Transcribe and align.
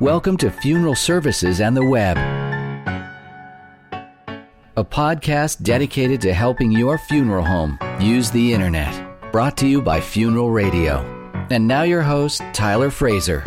Welcome 0.00 0.36
to 0.38 0.50
Funeral 0.50 0.96
Services 0.96 1.60
and 1.60 1.76
the 1.76 1.84
Web, 1.84 2.16
a 4.76 4.84
podcast 4.84 5.62
dedicated 5.62 6.20
to 6.22 6.34
helping 6.34 6.72
your 6.72 6.98
funeral 6.98 7.44
home 7.44 7.78
use 8.00 8.28
the 8.28 8.52
internet. 8.52 9.30
Brought 9.30 9.56
to 9.58 9.68
you 9.68 9.80
by 9.80 10.00
Funeral 10.00 10.50
Radio. 10.50 10.98
And 11.48 11.68
now, 11.68 11.84
your 11.84 12.02
host, 12.02 12.42
Tyler 12.52 12.90
Fraser. 12.90 13.42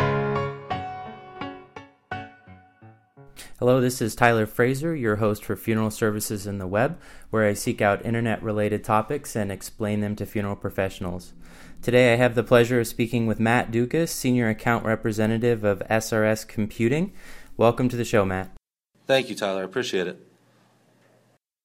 Hello, 3.58 3.82
this 3.82 4.00
is 4.00 4.14
Tyler 4.14 4.46
Fraser, 4.46 4.96
your 4.96 5.16
host 5.16 5.44
for 5.44 5.54
Funeral 5.54 5.90
Services 5.90 6.46
and 6.46 6.58
the 6.58 6.66
Web, 6.66 6.98
where 7.28 7.46
I 7.46 7.52
seek 7.52 7.82
out 7.82 8.06
internet 8.06 8.42
related 8.42 8.82
topics 8.84 9.36
and 9.36 9.52
explain 9.52 10.00
them 10.00 10.16
to 10.16 10.24
funeral 10.24 10.56
professionals. 10.56 11.34
Today 11.80 12.12
I 12.12 12.16
have 12.16 12.34
the 12.34 12.42
pleasure 12.42 12.80
of 12.80 12.88
speaking 12.88 13.26
with 13.28 13.38
Matt 13.38 13.70
Dugas, 13.70 14.08
Senior 14.08 14.48
Account 14.48 14.84
Representative 14.84 15.62
of 15.62 15.78
SRS 15.88 16.46
Computing. 16.46 17.12
Welcome 17.56 17.88
to 17.88 17.96
the 17.96 18.04
show, 18.04 18.24
Matt. 18.24 18.50
Thank 19.06 19.30
you, 19.30 19.36
Tyler. 19.36 19.62
I 19.62 19.64
appreciate 19.64 20.08
it. 20.08 20.20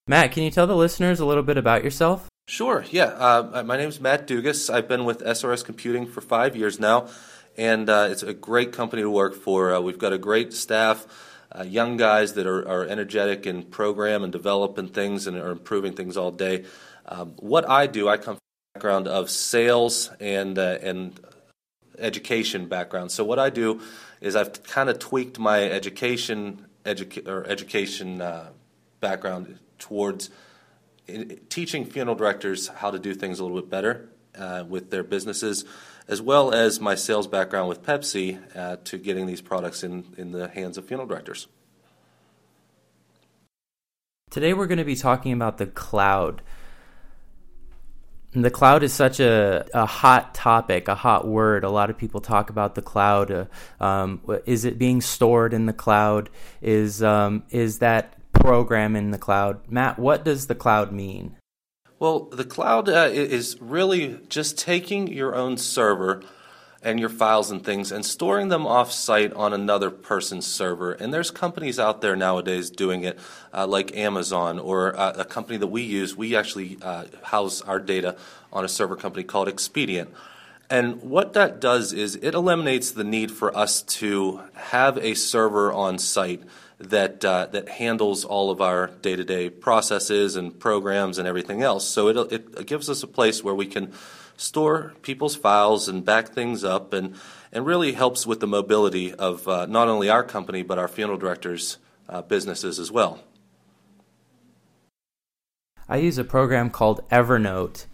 Matt, 0.07 0.31
can 0.31 0.43
you 0.43 0.51
tell 0.51 0.67
the 0.67 0.75
listeners 0.75 1.19
a 1.19 1.25
little 1.25 1.43
bit 1.43 1.57
about 1.57 1.83
yourself? 1.83 2.29
Sure, 2.47 2.85
yeah. 2.91 3.05
Uh, 3.05 3.63
my 3.65 3.75
name 3.75 3.89
is 3.89 3.99
Matt 3.99 4.27
Dugas. 4.27 4.71
I've 4.71 4.87
been 4.87 5.03
with 5.03 5.19
SRS 5.19 5.65
Computing 5.65 6.05
for 6.05 6.21
five 6.21 6.55
years 6.55 6.79
now, 6.79 7.07
and 7.57 7.89
uh, 7.89 8.07
it's 8.11 8.21
a 8.21 8.35
great 8.35 8.71
company 8.71 9.01
to 9.01 9.09
work 9.09 9.33
for. 9.33 9.73
Uh, 9.73 9.79
we've 9.79 9.97
got 9.97 10.13
a 10.13 10.19
great 10.19 10.53
staff, 10.53 11.07
uh, 11.51 11.63
young 11.63 11.97
guys 11.97 12.33
that 12.33 12.45
are, 12.45 12.67
are, 12.67 12.85
energetic 12.85 13.45
and 13.47 13.71
program 13.71 14.23
and 14.23 14.31
developing 14.31 14.89
things 14.89 15.25
and 15.25 15.37
are 15.37 15.51
improving 15.51 15.93
things 15.93 16.17
all 16.17 16.31
day. 16.31 16.65
Um, 17.07 17.33
what 17.37 17.67
I 17.67 17.87
do, 17.87 18.07
I 18.07 18.17
come 18.17 18.37
background 18.73 19.07
of 19.07 19.29
sales 19.29 20.09
and 20.19 20.57
uh, 20.57 20.79
and 20.81 21.19
education 21.99 22.65
background. 22.67 23.11
So 23.11 23.23
what 23.23 23.37
I 23.37 23.51
do 23.51 23.81
is 24.19 24.35
I've 24.35 24.63
kind 24.63 24.89
of 24.89 24.97
tweaked 24.97 25.37
my 25.37 25.63
education 25.63 26.65
educa- 26.83 27.27
or 27.27 27.45
education 27.45 28.19
uh, 28.19 28.49
background 28.99 29.59
towards 29.77 30.31
teaching 31.49 31.85
funeral 31.85 32.15
directors 32.15 32.67
how 32.67 32.89
to 32.89 32.97
do 32.97 33.13
things 33.13 33.39
a 33.39 33.43
little 33.43 33.61
bit 33.61 33.69
better 33.69 34.09
uh, 34.39 34.63
with 34.67 34.89
their 34.89 35.03
businesses, 35.03 35.65
as 36.07 36.19
well 36.19 36.51
as 36.51 36.79
my 36.79 36.95
sales 36.95 37.27
background 37.27 37.69
with 37.69 37.83
Pepsi 37.83 38.39
uh, 38.55 38.77
to 38.85 38.97
getting 38.97 39.27
these 39.27 39.41
products 39.41 39.83
in, 39.83 40.15
in 40.17 40.31
the 40.31 40.47
hands 40.47 40.79
of 40.79 40.85
funeral 40.85 41.07
directors. 41.07 41.47
Today 44.31 44.53
we're 44.53 44.65
going 44.65 44.79
to 44.79 44.83
be 44.83 44.95
talking 44.95 45.31
about 45.31 45.59
the 45.59 45.67
cloud. 45.67 46.41
The 48.35 48.49
cloud 48.49 48.81
is 48.81 48.91
such 48.91 49.19
a, 49.19 49.65
a 49.75 49.85
hot 49.85 50.33
topic, 50.33 50.87
a 50.87 50.95
hot 50.95 51.27
word. 51.27 51.63
A 51.63 51.69
lot 51.69 51.91
of 51.91 51.97
people 51.97 52.19
talk 52.19 52.49
about 52.49 52.73
the 52.73 52.81
cloud. 52.81 53.31
Uh, 53.31 53.45
um, 53.79 54.21
is 54.45 54.65
it 54.65 54.79
being 54.79 55.01
stored 55.01 55.53
in 55.53 55.67
the 55.67 55.73
cloud? 55.73 56.31
Is 56.61 57.03
um, 57.03 57.43
is 57.51 57.79
that 57.79 58.15
program 58.31 58.95
in 58.95 59.11
the 59.11 59.19
cloud? 59.19 59.59
Matt, 59.69 59.99
what 59.99 60.25
does 60.25 60.47
the 60.47 60.55
cloud 60.55 60.91
mean? 60.91 61.35
Well, 61.99 62.25
the 62.25 62.43
cloud 62.43 62.89
uh, 62.89 63.09
is 63.11 63.55
really 63.61 64.19
just 64.27 64.57
taking 64.57 65.07
your 65.07 65.35
own 65.35 65.57
server 65.57 66.23
and 66.83 66.99
your 66.99 67.09
files 67.09 67.49
and 67.49 67.63
things 67.63 67.91
and 67.91 68.05
storing 68.05 68.49
them 68.49 68.67
off 68.67 68.91
site 68.91 69.33
on 69.33 69.53
another 69.53 69.89
person's 69.89 70.45
server. 70.45 70.91
And 70.91 71.13
there's 71.13 71.31
companies 71.31 71.79
out 71.79 72.01
there 72.01 72.15
nowadays 72.15 72.69
doing 72.69 73.03
it, 73.03 73.17
uh, 73.53 73.65
like 73.65 73.95
Amazon 73.95 74.59
or 74.59 74.95
uh, 74.95 75.13
a 75.17 75.25
company 75.25 75.57
that 75.57 75.67
we 75.67 75.81
use. 75.81 76.15
We 76.15 76.35
actually 76.35 76.77
uh, 76.81 77.05
house 77.23 77.61
our 77.61 77.79
data 77.79 78.17
on 78.51 78.65
a 78.65 78.67
server 78.67 78.95
company 78.95 79.23
called 79.23 79.47
Expedient. 79.47 80.13
And 80.69 81.01
what 81.01 81.33
that 81.33 81.59
does 81.59 81.93
is 81.93 82.15
it 82.15 82.33
eliminates 82.33 82.91
the 82.91 83.03
need 83.03 83.31
for 83.31 83.55
us 83.55 83.81
to 83.83 84.41
have 84.55 84.97
a 84.97 85.13
server 85.13 85.71
on 85.71 85.97
site 85.99 86.43
that 86.79 87.23
uh, 87.23 87.45
that 87.51 87.69
handles 87.69 88.25
all 88.25 88.49
of 88.49 88.59
our 88.59 88.87
day-to-day 89.01 89.49
processes 89.49 90.35
and 90.35 90.59
programs 90.59 91.17
and 91.17 91.27
everything 91.27 91.61
else. 91.61 91.87
So 91.87 92.07
it 92.09 92.31
it 92.31 92.65
gives 92.65 92.89
us 92.89 93.03
a 93.03 93.07
place 93.07 93.43
where 93.43 93.55
we 93.55 93.67
can 93.67 93.93
store 94.43 94.93
people's 95.01 95.35
files 95.35 95.87
and 95.87 96.03
back 96.03 96.29
things 96.29 96.63
up 96.63 96.93
and, 96.93 97.15
and 97.51 97.65
really 97.65 97.93
helps 97.93 98.27
with 98.27 98.39
the 98.39 98.47
mobility 98.47 99.13
of 99.13 99.47
uh, 99.47 99.65
not 99.65 99.87
only 99.87 100.09
our 100.09 100.23
company 100.23 100.61
but 100.61 100.77
our 100.77 100.87
funeral 100.87 101.17
directors' 101.17 101.77
uh, 102.09 102.21
businesses 102.21 102.77
as 102.77 102.91
well. 102.91 103.23
I 105.87 105.97
use 105.97 106.17
a 106.17 106.23
program 106.23 106.69
called 106.69 107.07
Evernote. 107.09 107.85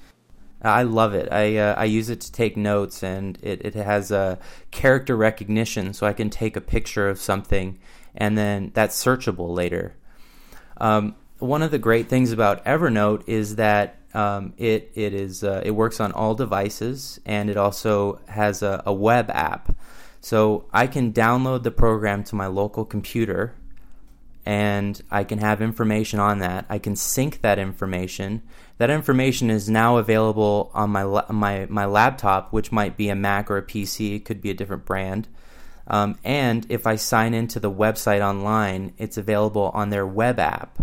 I 0.62 0.84
love 0.84 1.14
it. 1.14 1.32
I 1.32 1.58
uh, 1.58 1.76
I 1.76 1.86
use 1.86 2.10
it 2.10 2.20
to 2.22 2.32
take 2.32 2.58
notes, 2.58 3.02
and 3.02 3.38
it, 3.42 3.66
it 3.66 3.76
has 3.76 4.12
a 4.12 4.38
character 4.72 5.16
recognition, 5.16 5.94
so 5.94 6.06
I 6.06 6.14
can 6.14 6.30
take 6.30 6.58
a 6.58 6.62
picture 6.62 7.08
of 7.08 7.20
something, 7.20 7.80
and 8.14 8.38
then 8.38 8.72
that's 8.74 9.02
searchable 9.02 9.56
later. 9.56 9.96
Um, 10.78 11.16
one 11.40 11.62
of 11.62 11.72
the 11.72 11.80
great 11.80 12.10
things 12.10 12.34
about 12.34 12.64
Evernote 12.66 13.24
is 13.26 13.56
that 13.56 13.99
um, 14.14 14.54
it 14.58 14.92
it 14.96 15.14
is 15.14 15.44
uh, 15.44 15.62
it 15.64 15.72
works 15.72 16.00
on 16.00 16.12
all 16.12 16.34
devices 16.34 17.20
and 17.26 17.50
it 17.50 17.58
also 17.58 18.20
has 18.28 18.64
a, 18.64 18.82
a, 18.86 18.94
web 18.94 19.30
app. 19.30 19.76
So 20.22 20.66
I 20.74 20.88
can 20.88 21.14
download 21.14 21.64
the 21.64 21.72
program 21.72 22.24
to 22.26 22.36
my 22.36 22.48
local 22.48 22.86
computer, 22.86 23.54
and 24.46 25.02
I 25.12 25.24
can 25.24 25.38
have 25.40 25.62
information 25.62 26.20
on 26.20 26.40
that. 26.40 26.66
I 26.70 26.80
can 26.80 26.96
sync 26.96 27.42
that 27.42 27.60
information. 27.60 28.42
That 28.80 28.90
information 28.90 29.50
is 29.50 29.70
now 29.70 29.98
available 29.98 30.72
on 30.74 30.90
my 30.90 31.04
my 31.30 31.68
my 31.70 31.86
laptop, 31.86 32.52
which 32.52 32.72
might 32.72 32.98
be 32.98 33.10
a 33.10 33.16
Mac 33.16 33.52
or 33.52 33.58
a 33.58 33.64
PC. 33.64 34.16
It 34.16 34.26
could 34.26 34.42
be 34.42 34.50
a 34.50 34.56
different 34.56 34.86
brand. 34.86 35.28
Um, 35.88 36.18
and 36.24 36.66
if 36.70 36.86
I 36.86 36.96
sign 36.98 37.34
into 37.34 37.60
the 37.60 37.72
website 37.72 38.22
online, 38.22 38.94
it's 38.98 39.18
available 39.18 39.72
on 39.74 39.90
their 39.90 40.06
web 40.06 40.40
app. 40.40 40.80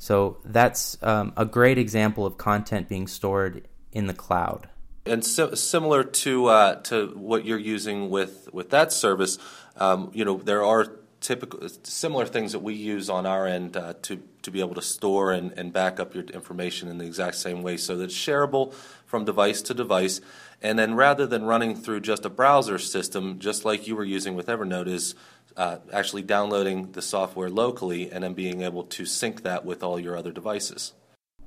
So 0.00 0.38
that's 0.46 0.96
um, 1.02 1.34
a 1.36 1.44
great 1.44 1.76
example 1.76 2.24
of 2.24 2.38
content 2.38 2.88
being 2.88 3.06
stored 3.06 3.68
in 3.92 4.06
the 4.06 4.14
cloud. 4.14 4.66
And 5.04 5.22
so, 5.22 5.54
similar 5.54 6.02
to 6.04 6.46
uh, 6.46 6.74
to 6.84 7.08
what 7.16 7.44
you're 7.44 7.58
using 7.58 8.08
with 8.08 8.48
with 8.50 8.70
that 8.70 8.92
service, 8.92 9.38
um, 9.76 10.10
you 10.14 10.24
know 10.24 10.38
there 10.38 10.64
are 10.64 10.86
typical 11.30 11.68
similar 11.84 12.26
things 12.26 12.50
that 12.50 12.58
we 12.58 12.74
use 12.74 13.08
on 13.08 13.24
our 13.24 13.46
end 13.46 13.76
uh, 13.76 13.94
to 14.02 14.20
to 14.42 14.50
be 14.50 14.58
able 14.58 14.74
to 14.74 14.82
store 14.82 15.30
and, 15.30 15.52
and 15.52 15.72
back 15.72 16.00
up 16.00 16.12
your 16.12 16.24
information 16.24 16.88
in 16.88 16.98
the 16.98 17.04
exact 17.04 17.36
same 17.36 17.62
way, 17.62 17.76
so 17.76 17.96
that 17.96 18.04
it's 18.04 18.14
shareable 18.14 18.74
from 19.06 19.24
device 19.24 19.62
to 19.62 19.72
device. 19.72 20.20
And 20.60 20.76
then 20.76 20.96
rather 20.96 21.28
than 21.28 21.44
running 21.44 21.76
through 21.76 22.00
just 22.00 22.24
a 22.24 22.28
browser 22.28 22.78
system, 22.78 23.38
just 23.38 23.64
like 23.64 23.86
you 23.86 23.94
were 23.94 24.04
using 24.04 24.34
with 24.34 24.46
Evernote, 24.46 24.88
is 24.88 25.14
uh, 25.56 25.76
actually 25.92 26.22
downloading 26.22 26.90
the 26.92 27.02
software 27.02 27.48
locally 27.48 28.10
and 28.10 28.24
then 28.24 28.34
being 28.34 28.62
able 28.62 28.82
to 28.82 29.06
sync 29.06 29.44
that 29.44 29.64
with 29.64 29.84
all 29.84 30.00
your 30.00 30.16
other 30.16 30.32
devices. 30.32 30.94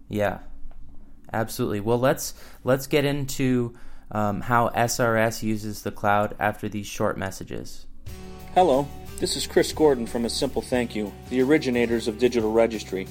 Yeah, 0.08 0.40
absolutely. 1.34 1.82
Well, 1.82 2.00
let's 2.00 2.34
let's 2.64 2.88
get 2.88 3.04
into 3.04 3.74
um, 4.12 4.40
how 4.40 4.70
SRS 4.70 5.44
uses 5.44 5.82
the 5.82 5.92
cloud 5.92 6.38
after 6.40 6.70
these 6.70 6.88
short 6.88 7.18
messages. 7.18 7.86
Hello, 8.56 8.88
this 9.20 9.36
is 9.36 9.48
Chris 9.48 9.72
Gordon 9.72 10.06
from 10.06 10.26
A 10.26 10.30
Simple 10.30 10.62
Thank 10.62 10.96
You, 10.96 11.14
the 11.30 11.42
originators 11.42 12.08
of 12.08 12.20
Digital 12.20 12.52
Registry. 12.52 13.08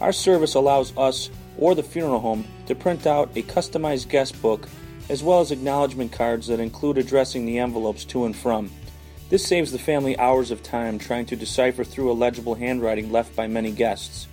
Our 0.00 0.12
service 0.12 0.54
allows 0.54 0.96
us 0.96 1.30
or 1.58 1.74
the 1.74 1.82
funeral 1.82 2.20
home 2.20 2.46
to 2.66 2.74
print 2.74 3.06
out 3.06 3.30
a 3.36 3.42
customized 3.42 4.08
guest 4.08 4.40
book 4.40 4.68
as 5.08 5.22
well 5.22 5.40
as 5.40 5.50
acknowledgement 5.50 6.12
cards 6.12 6.46
that 6.46 6.60
include 6.60 6.98
addressing 6.98 7.44
the 7.44 7.58
envelopes 7.58 8.04
to 8.04 8.24
and 8.24 8.36
from. 8.36 8.70
This 9.28 9.44
saves 9.44 9.72
the 9.72 9.78
family 9.78 10.16
hours 10.18 10.50
of 10.50 10.62
time 10.62 10.98
trying 10.98 11.26
to 11.26 11.36
decipher 11.36 11.84
through 11.84 12.10
illegible 12.10 12.54
handwriting 12.54 13.10
left 13.10 13.34
by 13.34 13.46
many 13.46 13.72
guests. 13.72 14.28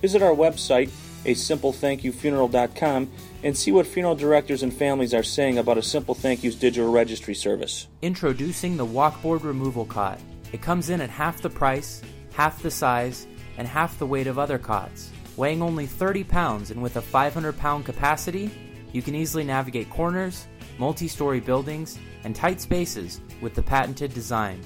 Visit 0.00 0.22
our 0.22 0.34
website, 0.34 0.90
a 1.24 1.34
simplethankyoufuneral.com, 1.34 3.10
and 3.42 3.56
see 3.56 3.72
what 3.72 3.86
funeral 3.86 4.14
directors 4.14 4.62
and 4.62 4.72
families 4.72 5.14
are 5.14 5.22
saying 5.22 5.58
about 5.58 5.78
a 5.78 5.82
Simple 5.82 6.14
Thank 6.14 6.44
You's 6.44 6.56
digital 6.56 6.90
registry 6.90 7.34
service. 7.34 7.86
Introducing 8.02 8.76
the 8.76 8.86
Waukboard 8.86 9.42
removal 9.44 9.84
cot. 9.84 10.20
It 10.52 10.62
comes 10.62 10.90
in 10.90 11.00
at 11.00 11.10
half 11.10 11.42
the 11.42 11.50
price, 11.50 12.02
half 12.32 12.62
the 12.62 12.70
size, 12.70 13.26
and 13.56 13.66
half 13.66 13.98
the 13.98 14.06
weight 14.06 14.26
of 14.26 14.38
other 14.38 14.58
cots. 14.58 15.10
Weighing 15.36 15.62
only 15.62 15.86
30 15.86 16.24
pounds 16.24 16.70
and 16.70 16.82
with 16.82 16.96
a 16.96 17.02
500 17.02 17.56
pound 17.58 17.84
capacity, 17.84 18.50
you 18.92 19.02
can 19.02 19.14
easily 19.14 19.44
navigate 19.44 19.90
corners, 19.90 20.46
multi 20.78 21.08
story 21.08 21.40
buildings, 21.40 21.98
and 22.24 22.34
tight 22.34 22.60
spaces 22.60 23.20
with 23.40 23.54
the 23.54 23.62
patented 23.62 24.14
design. 24.14 24.60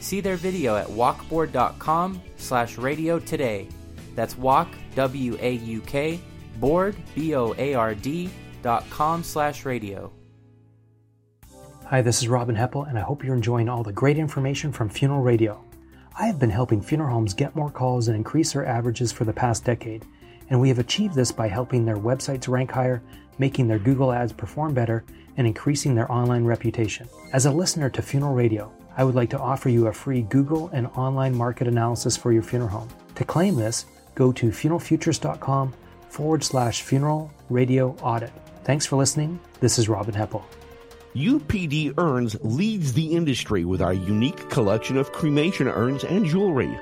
See 0.00 0.20
their 0.20 0.36
video 0.36 0.76
at 0.76 0.86
waukboard.com 0.86 2.22
slash 2.36 2.78
radio 2.78 3.18
today. 3.18 3.68
That's 4.14 4.38
walk, 4.38 4.68
W-A-U-K, 4.94 6.20
board, 6.58 6.96
B-O-A-R-D, 7.14 8.30
dot 8.62 8.84
com 8.90 9.22
slash 9.22 9.64
radio. 9.64 10.17
Hi, 11.90 12.02
this 12.02 12.20
is 12.20 12.28
Robin 12.28 12.54
Heppell, 12.54 12.86
and 12.86 12.98
I 12.98 13.00
hope 13.00 13.24
you're 13.24 13.34
enjoying 13.34 13.66
all 13.66 13.82
the 13.82 13.94
great 13.94 14.18
information 14.18 14.72
from 14.72 14.90
Funeral 14.90 15.22
Radio. 15.22 15.64
I 16.18 16.26
have 16.26 16.38
been 16.38 16.50
helping 16.50 16.82
funeral 16.82 17.14
homes 17.14 17.32
get 17.32 17.56
more 17.56 17.70
calls 17.70 18.08
and 18.08 18.14
increase 18.14 18.52
their 18.52 18.66
averages 18.66 19.10
for 19.10 19.24
the 19.24 19.32
past 19.32 19.64
decade, 19.64 20.04
and 20.50 20.60
we 20.60 20.68
have 20.68 20.78
achieved 20.78 21.14
this 21.14 21.32
by 21.32 21.48
helping 21.48 21.86
their 21.86 21.96
websites 21.96 22.46
rank 22.46 22.72
higher, 22.72 23.00
making 23.38 23.68
their 23.68 23.78
Google 23.78 24.12
ads 24.12 24.34
perform 24.34 24.74
better, 24.74 25.02
and 25.38 25.46
increasing 25.46 25.94
their 25.94 26.12
online 26.12 26.44
reputation. 26.44 27.08
As 27.32 27.46
a 27.46 27.50
listener 27.50 27.88
to 27.88 28.02
Funeral 28.02 28.34
Radio, 28.34 28.70
I 28.98 29.02
would 29.02 29.14
like 29.14 29.30
to 29.30 29.40
offer 29.40 29.70
you 29.70 29.86
a 29.86 29.92
free 29.94 30.20
Google 30.20 30.68
and 30.74 30.88
online 30.88 31.34
market 31.34 31.68
analysis 31.68 32.18
for 32.18 32.32
your 32.32 32.42
funeral 32.42 32.68
home. 32.68 32.88
To 33.14 33.24
claim 33.24 33.54
this, 33.54 33.86
go 34.14 34.30
to 34.30 34.50
funeralfutures.com 34.50 35.72
forward 36.10 36.44
slash 36.44 36.82
funeral 36.82 37.32
radio 37.48 37.96
audit. 38.02 38.32
Thanks 38.64 38.84
for 38.84 38.96
listening. 38.96 39.40
This 39.60 39.78
is 39.78 39.88
Robin 39.88 40.14
Heppell. 40.14 40.44
UPD 41.14 41.94
Urns 41.98 42.36
leads 42.42 42.92
the 42.92 43.16
industry 43.16 43.64
with 43.64 43.80
our 43.80 43.94
unique 43.94 44.50
collection 44.50 44.96
of 44.96 45.12
cremation 45.12 45.66
urns 45.66 46.04
and 46.04 46.26
jewelry, 46.26 46.78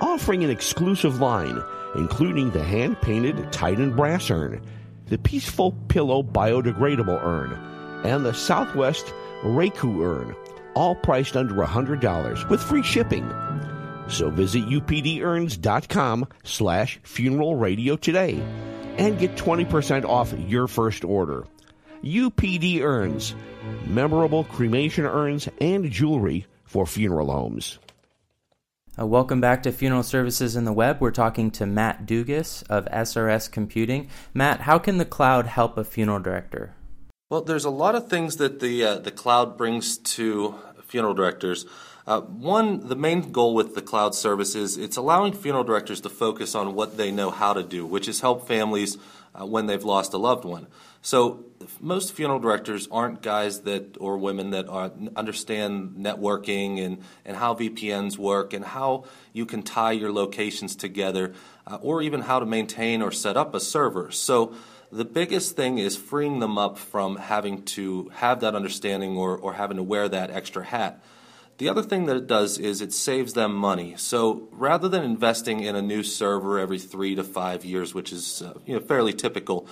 offering 0.00 0.42
an 0.42 0.50
exclusive 0.50 1.20
line, 1.20 1.62
including 1.94 2.50
the 2.50 2.62
hand 2.62 3.00
painted 3.00 3.52
Titan 3.52 3.94
brass 3.94 4.30
urn, 4.30 4.60
the 5.06 5.18
Peaceful 5.18 5.72
Pillow 5.88 6.22
biodegradable 6.22 7.22
urn, 7.22 7.52
and 8.04 8.26
the 8.26 8.34
Southwest 8.34 9.06
Raku 9.42 10.04
urn, 10.04 10.34
all 10.74 10.94
priced 10.96 11.36
under 11.36 11.54
$100 11.54 12.48
with 12.48 12.62
free 12.62 12.82
shipping. 12.82 13.28
So 14.08 14.30
visit 14.30 14.64
updurns.com 14.66 16.26
slash 16.42 16.98
funeral 17.04 17.54
radio 17.56 17.96
today 17.96 18.42
and 18.98 19.18
get 19.18 19.36
20% 19.36 20.04
off 20.04 20.32
your 20.46 20.66
first 20.66 21.04
order. 21.04 21.44
UPD 22.02 22.80
Urns, 22.82 23.34
memorable 23.86 24.44
cremation 24.44 25.04
urns 25.04 25.48
and 25.60 25.90
jewelry 25.90 26.46
for 26.64 26.86
funeral 26.86 27.30
homes. 27.30 27.78
Uh, 28.98 29.06
welcome 29.06 29.40
back 29.40 29.62
to 29.62 29.72
Funeral 29.72 30.02
Services 30.02 30.56
in 30.56 30.64
the 30.64 30.72
Web. 30.72 31.00
We're 31.00 31.10
talking 31.10 31.50
to 31.52 31.66
Matt 31.66 32.06
Dugas 32.06 32.62
of 32.68 32.84
SRS 32.86 33.50
Computing. 33.50 34.08
Matt, 34.34 34.62
how 34.62 34.78
can 34.78 34.98
the 34.98 35.04
cloud 35.04 35.46
help 35.46 35.76
a 35.76 35.84
funeral 35.84 36.18
director? 36.20 36.74
Well, 37.30 37.42
there's 37.42 37.64
a 37.64 37.70
lot 37.70 37.94
of 37.94 38.08
things 38.08 38.36
that 38.36 38.60
the 38.60 38.84
uh, 38.84 38.98
the 38.98 39.10
cloud 39.10 39.56
brings 39.56 39.98
to 39.98 40.54
funeral 40.86 41.14
directors. 41.14 41.66
Uh, 42.06 42.22
one, 42.22 42.88
the 42.88 42.96
main 42.96 43.32
goal 43.32 43.54
with 43.54 43.74
the 43.74 43.82
cloud 43.82 44.14
service 44.14 44.54
is 44.54 44.78
it's 44.78 44.96
allowing 44.96 45.32
funeral 45.32 45.62
directors 45.62 46.00
to 46.00 46.08
focus 46.08 46.54
on 46.54 46.74
what 46.74 46.96
they 46.96 47.12
know 47.12 47.30
how 47.30 47.52
to 47.52 47.62
do, 47.62 47.84
which 47.84 48.08
is 48.08 48.20
help 48.20 48.48
families 48.48 48.96
uh, 49.34 49.44
when 49.44 49.66
they've 49.66 49.84
lost 49.84 50.14
a 50.14 50.18
loved 50.18 50.44
one. 50.44 50.66
So 51.02 51.44
most 51.80 52.12
funeral 52.12 52.38
directors 52.38 52.88
aren't 52.90 53.22
guys 53.22 53.62
that 53.62 53.96
or 53.98 54.18
women 54.18 54.50
that 54.50 54.68
are, 54.68 54.92
understand 55.16 55.96
networking 55.98 56.84
and, 56.84 56.98
and 57.24 57.36
how 57.36 57.54
VPNs 57.54 58.18
work 58.18 58.52
and 58.52 58.64
how 58.64 59.04
you 59.32 59.46
can 59.46 59.62
tie 59.62 59.92
your 59.92 60.12
locations 60.12 60.76
together, 60.76 61.34
uh, 61.66 61.78
or 61.80 62.02
even 62.02 62.22
how 62.22 62.38
to 62.38 62.46
maintain 62.46 63.02
or 63.02 63.12
set 63.12 63.36
up 63.36 63.54
a 63.54 63.60
server. 63.60 64.10
So 64.10 64.54
the 64.90 65.04
biggest 65.04 65.56
thing 65.56 65.78
is 65.78 65.96
freeing 65.96 66.40
them 66.40 66.56
up 66.56 66.78
from 66.78 67.16
having 67.16 67.62
to 67.64 68.10
have 68.14 68.40
that 68.40 68.54
understanding 68.54 69.16
or, 69.16 69.36
or 69.36 69.54
having 69.54 69.76
to 69.76 69.82
wear 69.82 70.08
that 70.08 70.30
extra 70.30 70.64
hat. 70.64 71.02
The 71.58 71.68
other 71.68 71.82
thing 71.82 72.06
that 72.06 72.16
it 72.16 72.26
does 72.28 72.56
is 72.58 72.80
it 72.80 72.92
saves 72.92 73.32
them 73.32 73.52
money. 73.52 73.94
So 73.96 74.48
rather 74.52 74.88
than 74.88 75.02
investing 75.02 75.60
in 75.60 75.74
a 75.74 75.82
new 75.82 76.04
server 76.04 76.58
every 76.58 76.78
three 76.78 77.16
to 77.16 77.24
five 77.24 77.64
years, 77.64 77.92
which 77.92 78.12
is 78.12 78.42
uh, 78.42 78.54
you 78.64 78.74
know, 78.74 78.80
fairly 78.80 79.12
typical, 79.12 79.66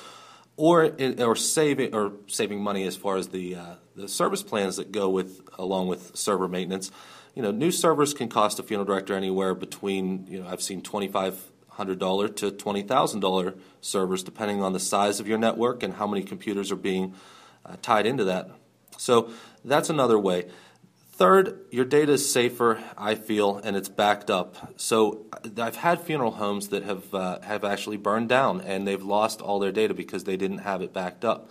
or 0.57 0.91
or 1.19 1.37
saving 1.37 1.95
or 1.95 2.13
saving 2.27 2.63
money 2.63 2.85
as 2.85 2.97
far 2.97 3.17
as 3.17 3.29
the 3.29 3.57
uh, 3.57 3.75
the 3.95 4.09
service 4.09 4.43
plans 4.43 4.77
that 4.77 4.93
go 4.93 5.09
with 5.09 5.41
along 5.59 5.89
with 5.89 6.17
server 6.17 6.49
maintenance, 6.49 6.91
you 7.35 7.43
know, 7.43 7.51
new 7.51 7.71
servers 7.71 8.15
can 8.15 8.29
cost 8.29 8.59
a 8.59 8.63
funeral 8.63 8.87
director 8.87 9.15
anywhere 9.15 9.55
between 9.55 10.27
you 10.29 10.41
know 10.41 10.49
I've 10.49 10.63
seen 10.63 10.83
twenty 10.83 11.09
five 11.09 11.39
hundred 11.69 11.99
dollar 11.99 12.29
to 12.29 12.51
twenty 12.51 12.83
thousand 12.83 13.21
dollar 13.21 13.55
servers 13.81 14.23
depending 14.23 14.63
on 14.63 14.73
the 14.73 14.81
size 14.81 15.21
of 15.21 15.29
your 15.29 15.39
network 15.39 15.83
and 15.83 15.95
how 15.95 16.07
many 16.07 16.23
computers 16.23 16.73
are 16.73 16.77
being 16.77 17.15
uh, 17.65 17.77
tied 17.83 18.07
into 18.07 18.25
that. 18.25 18.51
So 18.97 19.31
that's 19.65 19.91
another 19.91 20.19
way. 20.19 20.49
Third, 21.17 21.61
your 21.71 21.87
data 21.87 22.13
is 22.13 22.31
safer, 22.31 22.79
I 22.99 23.15
feel, 23.15 23.57
and 23.65 23.75
it's 23.75 23.89
backed 23.89 24.31
up. 24.31 24.75
So 24.77 25.25
I've 25.57 25.77
had 25.77 26.03
funeral 26.03 26.33
homes 26.33 26.69
that 26.69 26.83
have 26.83 27.15
uh, 27.15 27.41
have 27.41 27.65
actually 27.65 27.97
burned 27.97 28.29
down 28.29 28.61
and 28.61 28.87
they've 28.87 29.03
lost 29.03 29.41
all 29.41 29.59
their 29.59 29.73
data 29.73 29.95
because 29.95 30.25
they 30.25 30.37
didn't 30.37 30.59
have 30.59 30.83
it 30.83 30.93
backed 30.93 31.25
up. 31.25 31.49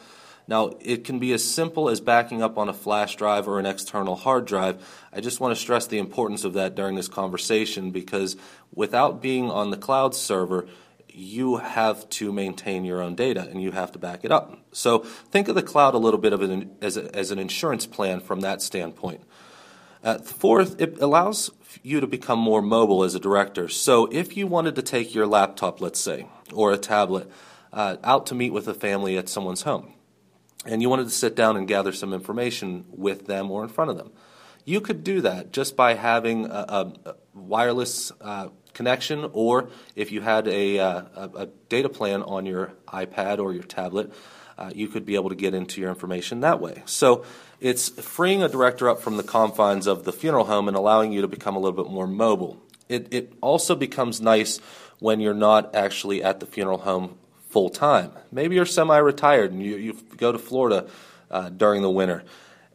Now, 0.47 0.73
it 0.81 1.03
can 1.03 1.17
be 1.17 1.33
as 1.33 1.43
simple 1.43 1.89
as 1.89 1.99
backing 1.99 2.43
up 2.43 2.59
on 2.59 2.69
a 2.69 2.73
flash 2.73 3.15
drive 3.15 3.47
or 3.47 3.57
an 3.57 3.65
external 3.65 4.15
hard 4.15 4.45
drive. 4.45 4.85
I 5.11 5.19
just 5.19 5.39
want 5.39 5.55
to 5.55 5.59
stress 5.59 5.87
the 5.87 5.97
importance 5.97 6.43
of 6.43 6.53
that 6.53 6.75
during 6.75 6.93
this 6.93 7.07
conversation 7.07 7.89
because 7.89 8.37
without 8.71 9.19
being 9.19 9.49
on 9.49 9.71
the 9.71 9.77
cloud 9.77 10.13
server, 10.13 10.67
you 11.09 11.57
have 11.57 12.07
to 12.09 12.31
maintain 12.31 12.85
your 12.85 13.01
own 13.01 13.15
data 13.15 13.47
and 13.49 13.63
you 13.63 13.71
have 13.71 13.91
to 13.93 13.97
back 13.97 14.23
it 14.23 14.31
up. 14.31 14.59
So 14.73 14.99
think 14.99 15.47
of 15.47 15.55
the 15.55 15.63
cloud 15.63 15.95
a 15.95 15.97
little 15.97 16.19
bit 16.19 16.33
of 16.33 16.43
an, 16.43 16.75
as, 16.83 16.97
a, 16.97 17.15
as 17.15 17.31
an 17.31 17.39
insurance 17.39 17.87
plan 17.87 18.19
from 18.19 18.41
that 18.41 18.61
standpoint. 18.61 19.21
Uh, 20.05 20.19
fourth, 20.19 20.79
it 20.79 21.01
allows 21.01 21.49
you 21.81 21.99
to 21.99 22.05
become 22.05 22.37
more 22.37 22.61
mobile 22.61 23.03
as 23.03 23.15
a 23.15 23.19
director. 23.19 23.67
So 23.67 24.05
if 24.11 24.37
you 24.37 24.45
wanted 24.45 24.75
to 24.75 24.83
take 24.83 25.15
your 25.15 25.25
laptop, 25.25 25.81
let's 25.81 25.99
say, 25.99 26.27
or 26.53 26.71
a 26.71 26.77
tablet, 26.77 27.27
uh, 27.73 27.97
out 28.03 28.27
to 28.27 28.35
meet 28.35 28.53
with 28.53 28.67
a 28.67 28.75
family 28.75 29.17
at 29.17 29.27
someone's 29.27 29.63
home, 29.63 29.93
and 30.63 30.83
you 30.83 30.89
wanted 30.89 31.05
to 31.05 31.09
sit 31.09 31.35
down 31.35 31.57
and 31.57 31.67
gather 31.67 31.91
some 31.91 32.13
information 32.13 32.85
with 32.89 33.25
them 33.25 33.49
or 33.49 33.63
in 33.63 33.69
front 33.69 33.89
of 33.89 33.97
them, 33.97 34.11
you 34.63 34.79
could 34.79 35.03
do 35.03 35.21
that 35.21 35.51
just 35.51 35.75
by 35.75 35.95
having 35.95 36.45
a, 36.45 36.49
a, 36.49 36.93
a 37.05 37.15
wireless 37.33 38.11
uh, 38.21 38.49
connection, 38.73 39.27
or 39.33 39.69
if 39.95 40.11
you 40.11 40.21
had 40.21 40.47
a, 40.47 40.77
uh, 40.77 41.01
a, 41.15 41.47
data 41.69 41.89
plan 41.89 42.21
on 42.21 42.45
your 42.45 42.73
iPad 42.87 43.39
or 43.39 43.53
your 43.53 43.63
tablet, 43.63 44.13
uh, 44.57 44.71
you 44.73 44.87
could 44.87 45.05
be 45.05 45.15
able 45.15 45.29
to 45.29 45.35
get 45.35 45.53
into 45.53 45.81
your 45.81 45.89
information 45.89 46.41
that 46.41 46.59
way. 46.61 46.83
So 46.85 47.25
it's 47.59 47.89
freeing 47.89 48.43
a 48.43 48.49
director 48.49 48.89
up 48.89 49.01
from 49.01 49.17
the 49.17 49.23
confines 49.23 49.87
of 49.87 50.03
the 50.03 50.13
funeral 50.13 50.45
home 50.45 50.67
and 50.67 50.77
allowing 50.77 51.11
you 51.11 51.21
to 51.21 51.27
become 51.27 51.55
a 51.55 51.59
little 51.59 51.83
bit 51.83 51.91
more 51.91 52.07
mobile. 52.07 52.61
It, 52.87 53.07
it 53.11 53.33
also 53.41 53.75
becomes 53.75 54.21
nice 54.21 54.59
when 54.99 55.19
you're 55.19 55.33
not 55.33 55.75
actually 55.75 56.23
at 56.23 56.39
the 56.39 56.45
funeral 56.45 56.79
home 56.79 57.17
full 57.49 57.69
time. 57.69 58.11
Maybe 58.31 58.55
you're 58.55 58.65
semi 58.65 58.97
retired 58.97 59.51
and 59.51 59.63
you, 59.63 59.77
you 59.77 59.97
go 60.17 60.31
to 60.31 60.37
Florida 60.37 60.87
uh, 61.31 61.49
during 61.49 61.81
the 61.81 61.89
winter. 61.89 62.23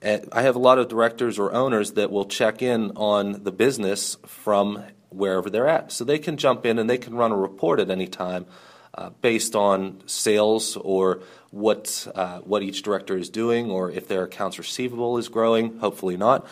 And 0.03 0.29
I 0.33 0.43
have 0.43 0.57
a 0.57 0.59
lot 0.59 0.79
of 0.79 0.89
directors 0.89 1.39
or 1.39 1.53
owners 1.53 1.93
that 1.93 2.11
will 2.11 2.25
check 2.25 2.63
in 2.63 2.93
on 2.97 3.45
the 3.45 3.53
business 3.53 4.17
from 4.27 4.83
wherever 5.11 5.51
they're 5.51 5.69
at. 5.69 5.93
So 5.93 6.05
they 6.05 6.19
can 6.19 6.37
jump 6.37 6.65
in 6.65 6.79
and 6.79 6.89
they 6.89 6.99
can 6.99 7.15
run 7.15 7.33
a 7.33 7.37
report 7.37 7.81
at 7.81 7.91
any 7.91 8.07
time 8.07 8.47
uh, 8.95 9.11
based 9.21 9.55
on 9.55 10.03
sales 10.07 10.77
or 10.77 11.21
what 11.51 12.07
uh, 12.15 12.39
what 12.41 12.63
each 12.63 12.83
director 12.83 13.17
is 13.17 13.29
doing, 13.29 13.71
or 13.71 13.91
if 13.91 14.09
their 14.09 14.25
accounts 14.25 14.59
receivable 14.59 15.19
is 15.19 15.29
growing. 15.29 15.79
Hopefully 15.79 16.17
not. 16.17 16.47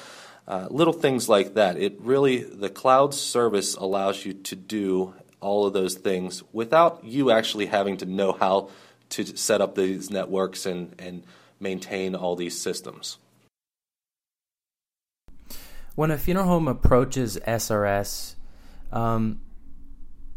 Uh, 0.47 0.67
little 0.71 0.95
things 0.95 1.29
like 1.29 1.55
that. 1.55 1.77
It 1.77 1.97
really 2.01 2.39
the 2.39 2.71
cloud 2.71 3.15
service 3.15 3.75
allows 3.75 4.25
you 4.25 4.33
to 4.35 4.57
do 4.57 5.15
all 5.41 5.67
of 5.67 5.73
those 5.73 5.95
things 5.95 6.43
without 6.53 7.05
you 7.05 7.31
actually 7.31 7.67
having 7.67 7.97
to 7.99 8.07
know 8.07 8.33
how 8.33 8.71
to 9.11 9.25
set 9.37 9.61
up 9.61 9.75
these 9.75 10.11
networks 10.11 10.67
and 10.67 10.95
and 10.99 11.23
maintain 11.61 12.15
all 12.15 12.37
these 12.37 12.59
systems. 12.59 13.19
When 15.95 16.11
a 16.11 16.19
funeral 16.19 16.47
home 16.47 16.69
approaches 16.69 17.39
SRS, 17.47 18.37
um, 18.93 19.41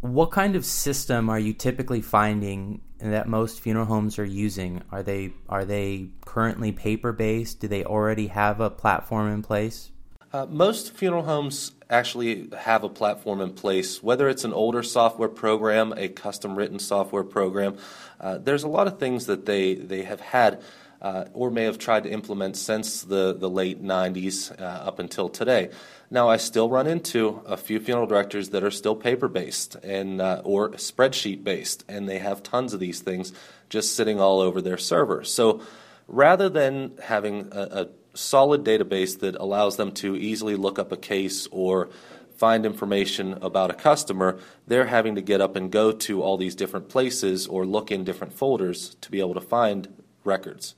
what 0.01 0.31
kind 0.31 0.55
of 0.55 0.65
system 0.65 1.29
are 1.29 1.39
you 1.39 1.53
typically 1.53 2.01
finding 2.01 2.81
that 2.99 3.27
most 3.27 3.61
funeral 3.61 3.85
homes 3.85 4.19
are 4.19 4.25
using? 4.25 4.81
Are 4.91 5.03
they 5.03 5.33
are 5.47 5.63
they 5.65 6.09
currently 6.25 6.71
paper 6.71 7.13
based? 7.13 7.59
Do 7.59 7.67
they 7.67 7.83
already 7.83 8.27
have 8.27 8.59
a 8.59 8.69
platform 8.69 9.31
in 9.31 9.41
place? 9.41 9.91
Uh, 10.33 10.45
most 10.45 10.93
funeral 10.93 11.23
homes 11.23 11.73
actually 11.89 12.49
have 12.57 12.83
a 12.83 12.89
platform 12.89 13.41
in 13.41 13.51
place, 13.51 14.01
whether 14.01 14.29
it's 14.29 14.45
an 14.45 14.53
older 14.53 14.81
software 14.81 15.27
program, 15.27 15.93
a 15.97 16.07
custom 16.07 16.55
written 16.55 16.79
software 16.79 17.23
program. 17.23 17.75
Uh, 18.19 18.37
there's 18.37 18.63
a 18.63 18.67
lot 18.67 18.87
of 18.87 18.97
things 18.97 19.25
that 19.25 19.45
they, 19.45 19.75
they 19.75 20.03
have 20.03 20.21
had 20.21 20.61
uh, 21.01 21.25
or 21.33 21.49
may 21.49 21.63
have 21.63 21.79
tried 21.79 22.03
to 22.03 22.11
implement 22.11 22.55
since 22.55 23.01
the, 23.01 23.33
the 23.33 23.49
late 23.49 23.83
90s 23.83 24.59
uh, 24.61 24.63
up 24.63 24.99
until 24.99 25.29
today. 25.29 25.69
Now, 26.09 26.29
I 26.29 26.37
still 26.37 26.69
run 26.69 26.87
into 26.87 27.41
a 27.45 27.57
few 27.57 27.79
funeral 27.79 28.05
directors 28.05 28.49
that 28.49 28.63
are 28.63 28.71
still 28.71 28.95
paper 28.95 29.27
based 29.27 29.75
and 29.75 30.21
uh, 30.21 30.41
or 30.43 30.71
spreadsheet 30.71 31.43
based, 31.43 31.83
and 31.87 32.07
they 32.07 32.19
have 32.19 32.43
tons 32.43 32.73
of 32.73 32.79
these 32.79 32.99
things 32.99 33.33
just 33.69 33.95
sitting 33.95 34.19
all 34.19 34.39
over 34.39 34.61
their 34.61 34.77
server. 34.77 35.23
So, 35.23 35.61
rather 36.07 36.49
than 36.49 36.91
having 37.01 37.47
a, 37.51 37.61
a 37.61 37.87
solid 38.13 38.63
database 38.63 39.19
that 39.19 39.35
allows 39.35 39.77
them 39.77 39.93
to 39.93 40.15
easily 40.17 40.55
look 40.55 40.77
up 40.77 40.91
a 40.91 40.97
case 40.97 41.47
or 41.51 41.89
find 42.35 42.65
information 42.65 43.33
about 43.41 43.71
a 43.71 43.73
customer, 43.73 44.39
they're 44.67 44.87
having 44.87 45.15
to 45.15 45.21
get 45.21 45.41
up 45.41 45.55
and 45.55 45.71
go 45.71 45.91
to 45.91 46.21
all 46.21 46.37
these 46.37 46.55
different 46.55 46.89
places 46.89 47.47
or 47.47 47.65
look 47.65 47.91
in 47.91 48.03
different 48.03 48.33
folders 48.33 48.95
to 49.01 49.09
be 49.11 49.19
able 49.19 49.35
to 49.35 49.41
find 49.41 49.87
records. 50.23 50.75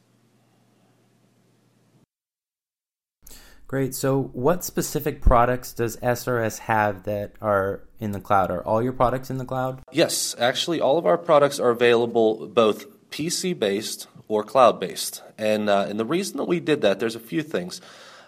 Great. 3.73 3.95
So, 3.95 4.29
what 4.33 4.63
specific 4.63 5.19
products 5.19 5.73
does 5.73 5.97
SRS 5.97 6.59
have 6.59 7.05
that 7.05 7.31
are 7.41 7.81
in 7.99 8.11
the 8.11 8.19
cloud? 8.19 8.51
Are 8.51 8.63
all 8.63 8.83
your 8.83 8.93
products 8.93 9.31
in 9.31 9.39
the 9.39 9.45
cloud? 9.45 9.81
Yes, 9.91 10.35
actually, 10.37 10.79
all 10.79 10.99
of 10.99 11.07
our 11.07 11.17
products 11.17 11.59
are 11.59 11.71
available 11.71 12.45
both 12.45 12.85
PC 13.09 13.57
based 13.57 14.05
or 14.27 14.43
cloud 14.43 14.79
based. 14.79 15.23
And, 15.39 15.71
uh, 15.71 15.87
and 15.89 15.99
the 15.99 16.05
reason 16.05 16.37
that 16.37 16.43
we 16.43 16.59
did 16.59 16.81
that, 16.81 16.99
there's 16.99 17.15
a 17.15 17.19
few 17.19 17.41
things. 17.41 17.81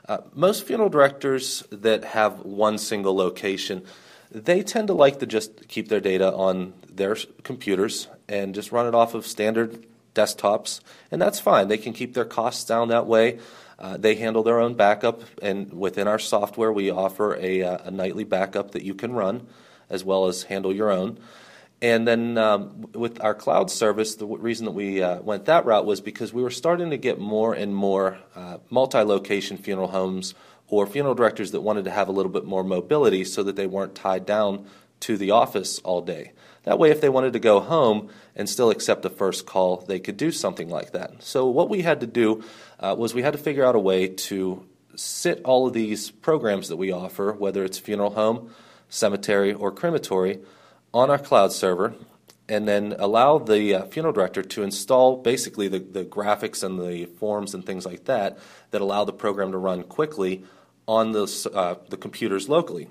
Uh, 0.09 0.17
most 0.33 0.63
funeral 0.63 0.89
directors 0.89 1.63
that 1.69 2.05
have 2.05 2.39
one 2.39 2.79
single 2.79 3.15
location, 3.15 3.83
they 4.31 4.63
tend 4.63 4.87
to 4.87 4.95
like 4.95 5.19
to 5.19 5.27
just 5.27 5.67
keep 5.67 5.89
their 5.89 6.01
data 6.01 6.33
on 6.33 6.73
their 6.91 7.15
computers 7.43 8.07
and 8.27 8.55
just 8.55 8.71
run 8.71 8.87
it 8.87 8.95
off 8.95 9.13
of 9.13 9.27
standard 9.27 9.85
desktops, 10.15 10.79
and 11.11 11.21
that's 11.21 11.39
fine. 11.39 11.67
They 11.67 11.77
can 11.77 11.93
keep 11.93 12.13
their 12.13 12.25
costs 12.25 12.65
down 12.65 12.87
that 12.87 13.05
way. 13.05 13.39
Uh, 13.77 13.97
they 13.97 14.15
handle 14.15 14.41
their 14.41 14.59
own 14.59 14.73
backup, 14.73 15.21
and 15.41 15.71
within 15.73 16.07
our 16.07 16.19
software, 16.19 16.71
we 16.71 16.89
offer 16.89 17.35
a, 17.35 17.61
uh, 17.61 17.77
a, 17.83 17.91
nightly 17.91 18.23
backup 18.23 18.71
that 18.71 18.83
you 18.83 18.95
can 18.95 19.11
run 19.11 19.45
as 19.89 20.03
well 20.03 20.27
as 20.27 20.43
handle 20.43 20.73
your 20.73 20.89
own. 20.89 21.19
And 21.81 22.07
then 22.07 22.37
um, 22.37 22.87
with 22.93 23.21
our 23.21 23.35
cloud 23.35 23.69
service, 23.69 24.15
the 24.15 24.25
reason 24.25 24.65
that 24.65 24.71
we 24.71 25.03
uh, 25.03 25.21
went 25.21 25.45
that 25.45 25.65
route 25.65 25.85
was 25.85 25.99
because 25.99 26.33
we 26.33 26.41
were 26.41 26.49
starting 26.49 26.89
to 26.89 26.97
get 26.97 27.19
more 27.19 27.53
and 27.53 27.75
more 27.75 28.17
uh, 28.33 28.57
multi 28.69 28.99
location 28.99 29.57
funeral 29.57 29.89
homes 29.89 30.33
or 30.67 30.87
funeral 30.87 31.13
directors 31.13 31.51
that 31.51 31.61
wanted 31.61 31.85
to 31.85 31.91
have 31.91 32.07
a 32.07 32.11
little 32.11 32.31
bit 32.31 32.45
more 32.45 32.63
mobility 32.63 33.23
so 33.23 33.43
that 33.43 33.55
they 33.55 33.67
weren't 33.67 33.93
tied 33.93 34.25
down 34.25 34.65
to 35.01 35.17
the 35.17 35.31
office 35.31 35.79
all 35.79 36.01
day. 36.01 36.31
That 36.65 36.79
way, 36.79 36.91
if 36.91 36.99
they 36.99 37.09
wanted 37.09 37.33
to 37.33 37.39
go 37.39 37.59
home 37.59 38.09
and 38.35 38.49
still 38.49 38.69
accept 38.69 39.01
the 39.01 39.09
first 39.09 39.45
call, 39.45 39.77
they 39.77 39.99
could 39.99 40.17
do 40.17 40.31
something 40.31 40.69
like 40.69 40.91
that. 40.91 41.23
So, 41.23 41.47
what 41.47 41.69
we 41.69 41.83
had 41.83 42.01
to 42.01 42.07
do 42.07 42.43
uh, 42.79 42.95
was 42.97 43.13
we 43.13 43.21
had 43.21 43.33
to 43.33 43.39
figure 43.39 43.63
out 43.63 43.75
a 43.75 43.79
way 43.79 44.07
to 44.07 44.65
sit 44.95 45.41
all 45.43 45.67
of 45.67 45.73
these 45.73 46.11
programs 46.11 46.69
that 46.69 46.77
we 46.77 46.91
offer, 46.91 47.33
whether 47.33 47.63
it's 47.63 47.77
funeral 47.77 48.11
home, 48.11 48.53
cemetery, 48.89 49.53
or 49.53 49.71
crematory, 49.71 50.39
on 50.93 51.09
our 51.09 51.19
cloud 51.19 51.51
server 51.51 51.95
and 52.47 52.67
then 52.67 52.95
allow 52.99 53.37
the 53.37 53.73
uh, 53.73 53.85
funeral 53.85 54.13
director 54.13 54.43
to 54.43 54.63
install 54.63 55.17
basically 55.17 55.67
the, 55.67 55.79
the 55.79 56.05
graphics 56.05 56.63
and 56.63 56.79
the 56.79 57.05
forms 57.05 57.53
and 57.53 57.65
things 57.65 57.85
like 57.85 58.05
that 58.05 58.37
that 58.71 58.81
allow 58.81 59.03
the 59.03 59.13
program 59.13 59.51
to 59.51 59.57
run 59.57 59.83
quickly 59.83 60.43
on 60.87 61.11
the, 61.11 61.49
uh, 61.53 61.75
the 61.89 61.97
computers 61.97 62.47
locally. 62.47 62.87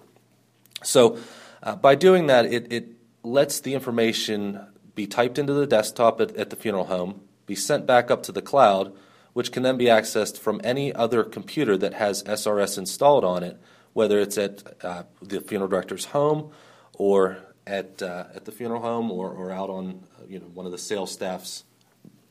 So, 0.83 1.19
uh, 1.63 1.77
by 1.77 1.95
doing 1.95 2.27
that, 2.27 2.47
it, 2.47 2.73
it 2.73 2.94
lets 3.25 3.59
the 3.59 3.75
information 3.75 4.61
be 4.95 5.07
typed 5.07 5.39
into 5.39 5.53
the 5.53 5.67
desktop 5.67 6.21
at, 6.21 6.37
at 6.37 6.51
the 6.51 6.57
funeral 6.57 6.85
home, 6.85 7.23
be 7.47 7.55
sent 7.55 7.87
back 7.87 8.11
up 8.11 8.23
to 8.23 8.33
the 8.33 8.43
cloud, 8.43 8.93
which 9.33 9.51
can 9.51 9.63
then 9.63 9.77
be 9.77 9.87
accessed 9.87 10.39
from 10.39 10.61
any 10.63 10.93
other 10.93 11.25
computer 11.25 11.77
that 11.77 11.95
has 11.95 12.23
SRS 12.25 12.79
installed 12.79 13.25
on 13.25 13.43
it, 13.43 13.61
whether 13.93 14.19
it's 14.19 14.39
at 14.39 14.63
uh, 14.85 15.03
the 15.21 15.41
funeral 15.41 15.69
director's 15.69 16.07
home 16.07 16.51
or 16.93 17.39
at, 17.67 18.01
uh, 18.03 18.25
at 18.35 18.45
the 18.45 18.53
funeral 18.53 18.81
home 18.81 19.11
or, 19.11 19.31
or 19.31 19.51
out 19.51 19.71
on 19.71 20.05
you 20.29 20.39
know, 20.39 20.47
one 20.47 20.67
of 20.67 20.73
the 20.73 20.79
sales 20.79 21.11
staff's 21.11 21.65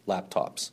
laptops. 0.08 0.72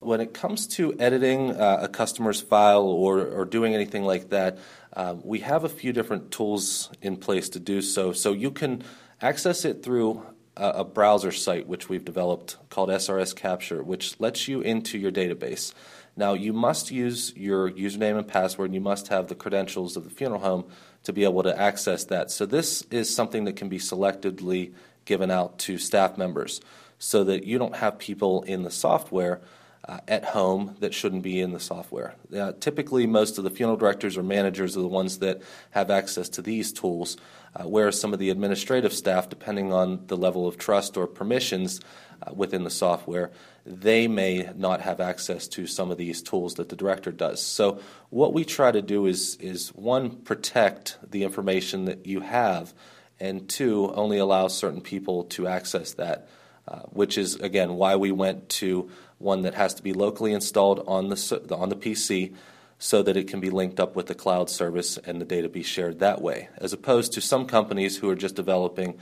When 0.00 0.20
it 0.20 0.34
comes 0.34 0.66
to 0.68 0.94
editing 1.00 1.52
uh, 1.52 1.80
a 1.82 1.88
customer's 1.88 2.40
file 2.40 2.86
or, 2.86 3.26
or 3.26 3.44
doing 3.44 3.74
anything 3.74 4.04
like 4.04 4.28
that, 4.30 4.58
uh, 4.92 5.16
we 5.22 5.40
have 5.40 5.64
a 5.64 5.68
few 5.68 5.92
different 5.92 6.30
tools 6.30 6.90
in 7.02 7.16
place 7.16 7.48
to 7.50 7.60
do 7.60 7.82
so. 7.82 8.12
So 8.12 8.32
you 8.32 8.50
can 8.50 8.82
access 9.20 9.64
it 9.64 9.82
through 9.82 10.24
a, 10.56 10.68
a 10.68 10.84
browser 10.84 11.32
site 11.32 11.66
which 11.66 11.88
we've 11.88 12.04
developed 12.04 12.56
called 12.70 12.88
SRS 12.88 13.34
Capture, 13.34 13.82
which 13.82 14.18
lets 14.20 14.48
you 14.48 14.60
into 14.60 14.98
your 14.98 15.12
database. 15.12 15.72
Now, 16.16 16.32
you 16.32 16.52
must 16.52 16.90
use 16.90 17.34
your 17.36 17.70
username 17.70 18.16
and 18.16 18.26
password, 18.26 18.66
and 18.66 18.74
you 18.74 18.80
must 18.80 19.08
have 19.08 19.28
the 19.28 19.34
credentials 19.34 19.96
of 19.96 20.04
the 20.04 20.10
funeral 20.10 20.40
home 20.40 20.64
to 21.04 21.12
be 21.12 21.24
able 21.24 21.42
to 21.42 21.60
access 21.60 22.04
that. 22.04 22.30
So, 22.30 22.46
this 22.46 22.82
is 22.90 23.14
something 23.14 23.44
that 23.44 23.56
can 23.56 23.68
be 23.68 23.78
selectively 23.78 24.72
given 25.04 25.30
out 25.30 25.58
to 25.60 25.78
staff 25.78 26.16
members 26.16 26.60
so 26.98 27.24
that 27.24 27.44
you 27.44 27.58
don't 27.58 27.76
have 27.76 27.98
people 27.98 28.42
in 28.42 28.62
the 28.62 28.70
software 28.70 29.42
uh, 29.88 30.00
at 30.08 30.24
home 30.24 30.76
that 30.80 30.92
shouldn't 30.92 31.22
be 31.22 31.40
in 31.40 31.52
the 31.52 31.60
software. 31.60 32.14
Uh, 32.36 32.52
typically, 32.58 33.06
most 33.06 33.38
of 33.38 33.44
the 33.44 33.50
funeral 33.50 33.76
directors 33.76 34.16
or 34.16 34.22
managers 34.22 34.76
are 34.76 34.80
the 34.80 34.88
ones 34.88 35.18
that 35.18 35.40
have 35.70 35.90
access 35.90 36.28
to 36.28 36.42
these 36.42 36.72
tools, 36.72 37.16
uh, 37.54 37.62
whereas 37.64 38.00
some 38.00 38.12
of 38.12 38.18
the 38.18 38.30
administrative 38.30 38.92
staff, 38.92 39.28
depending 39.28 39.72
on 39.72 40.06
the 40.08 40.16
level 40.16 40.46
of 40.46 40.58
trust 40.58 40.96
or 40.96 41.06
permissions 41.06 41.80
uh, 42.22 42.32
within 42.34 42.64
the 42.64 42.70
software, 42.70 43.30
they 43.64 44.08
may 44.08 44.48
not 44.56 44.80
have 44.80 45.00
access 45.00 45.46
to 45.48 45.66
some 45.66 45.90
of 45.90 45.98
these 45.98 46.22
tools 46.22 46.54
that 46.54 46.68
the 46.68 46.76
director 46.76 47.12
does. 47.12 47.40
So, 47.40 47.80
what 48.10 48.32
we 48.32 48.44
try 48.44 48.72
to 48.72 48.82
do 48.82 49.06
is, 49.06 49.36
is 49.36 49.68
one, 49.68 50.10
protect 50.10 50.98
the 51.08 51.22
information 51.22 51.84
that 51.84 52.06
you 52.06 52.20
have, 52.20 52.74
and 53.20 53.48
two, 53.48 53.92
only 53.94 54.18
allow 54.18 54.48
certain 54.48 54.80
people 54.80 55.24
to 55.24 55.46
access 55.46 55.94
that, 55.94 56.28
uh, 56.68 56.80
which 56.90 57.16
is, 57.18 57.36
again, 57.36 57.74
why 57.74 57.96
we 57.96 58.12
went 58.12 58.48
to 58.48 58.90
one 59.18 59.42
that 59.42 59.54
has 59.54 59.74
to 59.74 59.82
be 59.82 59.92
locally 59.92 60.32
installed 60.32 60.82
on 60.86 61.08
the, 61.08 61.56
on 61.56 61.68
the 61.68 61.76
PC 61.76 62.34
so 62.78 63.02
that 63.02 63.16
it 63.16 63.28
can 63.28 63.40
be 63.40 63.50
linked 63.50 63.80
up 63.80 63.96
with 63.96 64.06
the 64.06 64.14
cloud 64.14 64.50
service 64.50 64.98
and 64.98 65.20
the 65.20 65.24
data 65.24 65.48
be 65.48 65.62
shared 65.62 65.98
that 65.98 66.20
way, 66.20 66.48
as 66.58 66.72
opposed 66.72 67.12
to 67.12 67.20
some 67.20 67.46
companies 67.46 67.98
who 67.98 68.10
are 68.10 68.16
just 68.16 68.34
developing 68.34 68.98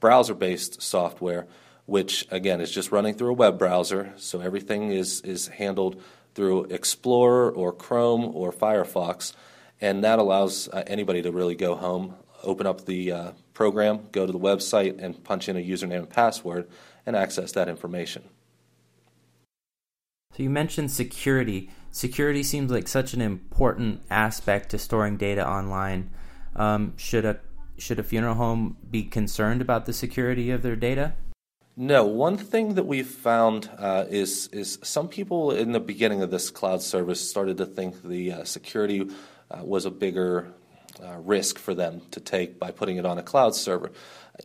browser 0.00 0.34
based 0.34 0.82
software 0.82 1.46
which 1.86 2.26
again 2.30 2.60
is 2.60 2.70
just 2.70 2.92
running 2.92 3.14
through 3.14 3.30
a 3.30 3.34
web 3.34 3.58
browser. 3.58 4.12
So 4.16 4.40
everything 4.40 4.90
is, 4.90 5.20
is 5.20 5.48
handled 5.48 6.00
through 6.34 6.64
Explorer 6.64 7.50
or 7.50 7.72
Chrome 7.72 8.24
or 8.34 8.52
Firefox. 8.52 9.34
And 9.80 10.02
that 10.04 10.18
allows 10.18 10.68
uh, 10.68 10.82
anybody 10.86 11.22
to 11.22 11.30
really 11.30 11.54
go 11.54 11.74
home, 11.74 12.14
open 12.42 12.66
up 12.66 12.86
the 12.86 13.12
uh, 13.12 13.32
program, 13.52 14.08
go 14.12 14.26
to 14.26 14.32
the 14.32 14.38
website, 14.38 15.02
and 15.02 15.22
punch 15.22 15.48
in 15.48 15.56
a 15.56 15.60
username 15.60 15.98
and 15.98 16.10
password 16.10 16.68
and 17.06 17.14
access 17.14 17.52
that 17.52 17.68
information. 17.68 18.24
So 20.36 20.42
you 20.42 20.50
mentioned 20.50 20.90
security. 20.90 21.70
Security 21.92 22.42
seems 22.42 22.72
like 22.72 22.88
such 22.88 23.14
an 23.14 23.20
important 23.20 24.02
aspect 24.10 24.70
to 24.70 24.78
storing 24.78 25.16
data 25.16 25.48
online. 25.48 26.10
Um, 26.56 26.94
should 26.96 27.24
a 27.24 27.38
should 27.78 28.00
a 28.00 28.02
funeral 28.02 28.34
home 28.34 28.76
be 28.90 29.04
concerned 29.04 29.60
about 29.60 29.86
the 29.86 29.92
security 29.92 30.50
of 30.50 30.62
their 30.62 30.74
data? 30.74 31.14
No, 31.76 32.04
one 32.04 32.36
thing 32.36 32.74
that 32.74 32.86
we've 32.86 33.06
found 33.06 33.70
uh, 33.78 34.06
is 34.08 34.48
is 34.48 34.80
some 34.82 35.08
people 35.08 35.52
in 35.52 35.70
the 35.70 35.80
beginning 35.80 36.20
of 36.20 36.32
this 36.32 36.50
cloud 36.50 36.82
service 36.82 37.20
started 37.20 37.56
to 37.58 37.66
think 37.66 38.02
the 38.02 38.32
uh, 38.32 38.44
security 38.44 39.08
uh, 39.52 39.60
was 39.62 39.84
a 39.84 39.90
bigger 39.90 40.52
uh, 41.00 41.16
risk 41.18 41.58
for 41.58 41.74
them 41.74 42.02
to 42.10 42.18
take 42.18 42.58
by 42.58 42.72
putting 42.72 42.96
it 42.96 43.06
on 43.06 43.18
a 43.18 43.22
cloud 43.22 43.54
server. 43.54 43.92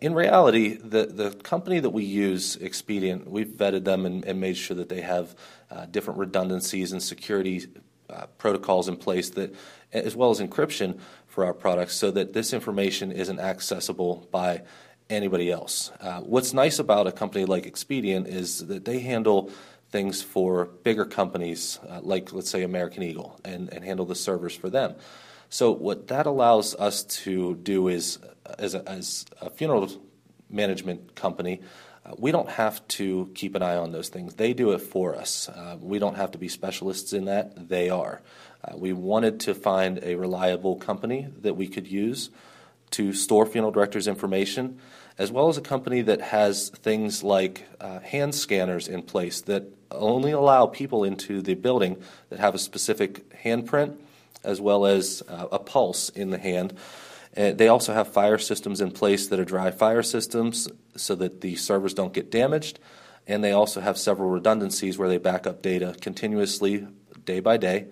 In 0.02 0.14
reality, 0.14 0.76
the 0.76 1.06
the 1.08 1.32
company 1.32 1.80
that 1.80 1.90
we 1.90 2.04
use, 2.04 2.56
Expedient, 2.58 3.30
we've 3.30 3.48
vetted 3.48 3.86
them 3.86 4.06
and, 4.06 4.24
and 4.24 4.40
made 4.40 4.56
sure 4.56 4.78
that 4.78 4.90
they 4.90 5.02
have 5.02 5.36
uh, 5.72 5.86
different 5.88 6.20
redundancies 6.20 6.92
and 6.92 7.02
security 7.02 7.68
uh, 8.10 8.28
protocols 8.38 8.88
in 8.88 8.98
place 8.98 9.30
that, 9.32 9.54
as 9.92 10.16
well 10.16 10.30
as 10.30 10.40
encryption 10.40 11.00
for 11.28 11.46
our 11.46 11.54
products, 11.54 11.96
so 11.96 12.12
that 12.12 12.34
this 12.34 12.54
information 12.54 13.12
isn't 13.12 13.40
accessible 13.40 14.28
by 14.32 14.62
anybody 15.10 15.52
else. 15.52 15.92
Uh, 16.00 16.22
what's 16.22 16.54
nice 16.54 16.80
about 16.80 17.08
a 17.08 17.12
company 17.12 17.46
like 17.46 17.66
Expedient 17.66 18.28
is 18.28 18.66
that 18.68 18.86
they 18.86 19.00
handle 19.00 19.52
things 19.90 20.22
for 20.22 20.66
bigger 20.84 21.06
companies 21.06 21.80
uh, 21.90 22.00
like, 22.02 22.32
let's 22.32 22.50
say, 22.50 22.64
American 22.64 23.02
Eagle 23.02 23.40
and, 23.44 23.74
and 23.74 23.84
handle 23.84 24.06
the 24.06 24.16
servers 24.16 24.56
for 24.56 24.70
them. 24.70 24.96
So, 25.50 25.72
what 25.72 26.10
that 26.10 26.28
allows 26.28 26.76
us 26.76 27.04
to 27.24 27.56
do 27.56 27.88
is, 27.88 28.20
as 28.58 28.74
a, 28.76 28.88
as 28.90 29.26
a 29.42 29.50
funeral 29.50 29.90
management 30.50 31.16
company, 31.16 31.62
uh, 32.06 32.14
we 32.18 32.32
don't 32.32 32.50
have 32.50 32.86
to 32.88 33.30
keep 33.36 33.56
an 33.56 33.62
eye 33.62 33.76
on 33.76 33.92
those 33.92 34.10
things. 34.10 34.36
They 34.36 34.54
do 34.54 34.72
it 34.72 34.80
for 34.80 35.16
us. 35.16 35.50
Uh, 35.50 35.78
we 35.80 36.00
don't 36.00 36.16
have 36.16 36.32
to 36.32 36.38
be 36.38 36.48
specialists 36.48 37.14
in 37.14 37.26
that, 37.26 37.70
they 37.70 37.90
are. 37.90 38.22
Uh, 38.64 38.78
we 38.78 38.94
wanted 38.94 39.40
to 39.42 39.54
find 39.54 40.00
a 40.04 40.16
reliable 40.16 40.76
company 40.76 41.28
that 41.42 41.56
we 41.56 41.68
could 41.68 41.88
use 41.88 42.30
to 42.92 43.14
store 43.14 43.46
funeral 43.46 43.72
directors' 43.72 44.08
information 44.08 44.80
as 45.20 45.32
well 45.32 45.50
as 45.50 45.58
a 45.58 45.62
company 45.62 46.02
that 46.02 46.22
has 46.22 46.70
things 46.70 47.24
like 47.24 47.68
uh, 47.82 48.00
hand 48.00 48.34
scanners 48.34 48.88
in 48.88 49.02
place 49.02 49.42
that 49.42 49.66
only 49.92 50.32
allow 50.32 50.66
people 50.66 51.04
into 51.04 51.42
the 51.42 51.56
building 51.56 52.02
that 52.30 52.40
have 52.40 52.56
a 52.56 52.60
specific 52.60 53.30
handprint 53.44 53.98
as 54.44 54.62
well 54.62 54.86
as 54.86 55.22
uh, 55.28 55.48
a 55.52 55.60
pulse 55.60 56.08
in 56.10 56.30
the 56.30 56.38
hand. 56.38 56.74
And 57.40 57.58
they 57.58 57.70
also 57.70 57.94
have 57.94 58.10
fire 58.10 58.38
systems 58.38 58.82
in 58.82 58.92
place 58.92 59.28
that 59.28 59.40
are 59.40 59.46
dry 59.46 59.72
fire 59.72 60.04
systems 60.04 60.68
so 60.98 61.16
that 61.16 61.40
the 61.40 61.56
servers 61.56 61.94
don't 61.94 62.12
get 62.12 62.30
damaged. 62.30 62.80
And 63.28 63.42
they 63.42 63.54
also 63.54 63.80
have 63.80 63.98
several 63.98 64.30
redundancies 64.30 64.98
where 64.98 65.08
they 65.08 65.20
back 65.20 65.48
up 65.48 65.62
data 65.62 65.96
continuously, 66.02 66.86
day 67.24 67.40
by 67.40 67.56
day, 67.56 67.88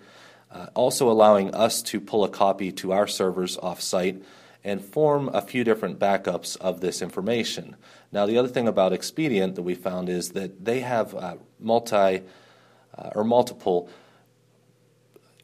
uh, 0.52 0.68
also 0.74 1.10
allowing 1.10 1.56
us 1.56 1.82
to 1.84 2.02
pull 2.02 2.26
a 2.26 2.30
copy 2.30 2.74
to 2.74 2.92
our 2.92 3.08
servers 3.08 3.58
off 3.60 3.80
site 3.80 4.22
and 4.66 4.84
form 4.84 5.30
a 5.30 5.42
few 5.42 5.64
different 5.64 5.98
backups 5.98 6.58
of 6.58 6.82
this 6.82 7.02
information. 7.02 7.78
Now, 8.12 8.26
the 8.26 8.38
other 8.38 8.50
thing 8.50 8.68
about 8.68 8.92
Expedient 8.92 9.56
that 9.56 9.62
we 9.62 9.76
found 9.76 10.10
is 10.10 10.32
that 10.32 10.66
they 10.66 10.82
have 10.82 11.16
uh, 11.16 11.36
multi 11.58 11.96
uh, 12.98 13.10
or 13.16 13.24
multiple 13.24 13.90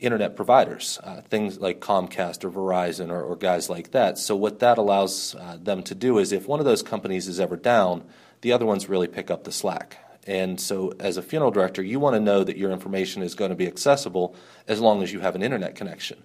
internet 0.03 0.35
providers, 0.35 0.99
uh, 1.03 1.21
things 1.21 1.59
like 1.59 1.79
Comcast 1.79 2.43
or 2.43 2.51
Verizon 2.51 3.09
or, 3.09 3.21
or, 3.21 3.35
guys 3.37 3.69
like 3.69 3.91
that. 3.91 4.17
So, 4.17 4.35
what 4.35 4.59
that 4.59 4.77
allows 4.77 5.33
uh, 5.35 5.57
them 5.61 5.81
to 5.83 5.95
do 5.95 6.17
is 6.19 6.31
if 6.31 6.47
one 6.47 6.59
of 6.59 6.65
those 6.65 6.83
companies 6.83 7.27
is 7.27 7.39
ever 7.39 7.55
down, 7.55 8.03
the 8.41 8.51
other 8.51 8.65
ones 8.65 8.89
really 8.89 9.07
pick 9.07 9.31
up 9.31 9.45
the 9.45 9.51
slack. 9.51 9.97
And 10.27 10.59
so, 10.59 10.93
as 10.99 11.15
a 11.15 11.21
funeral 11.21 11.51
director, 11.51 11.81
you 11.81 11.99
want 11.99 12.15
to 12.15 12.19
know 12.19 12.43
that 12.43 12.57
your 12.57 12.71
information 12.71 13.23
is 13.23 13.33
going 13.33 13.49
to 13.49 13.55
be 13.55 13.65
accessible 13.65 14.35
as 14.67 14.81
long 14.81 15.03
as 15.03 15.13
you 15.13 15.21
have 15.21 15.35
an 15.35 15.43
internet 15.43 15.75
connection. 15.75 16.21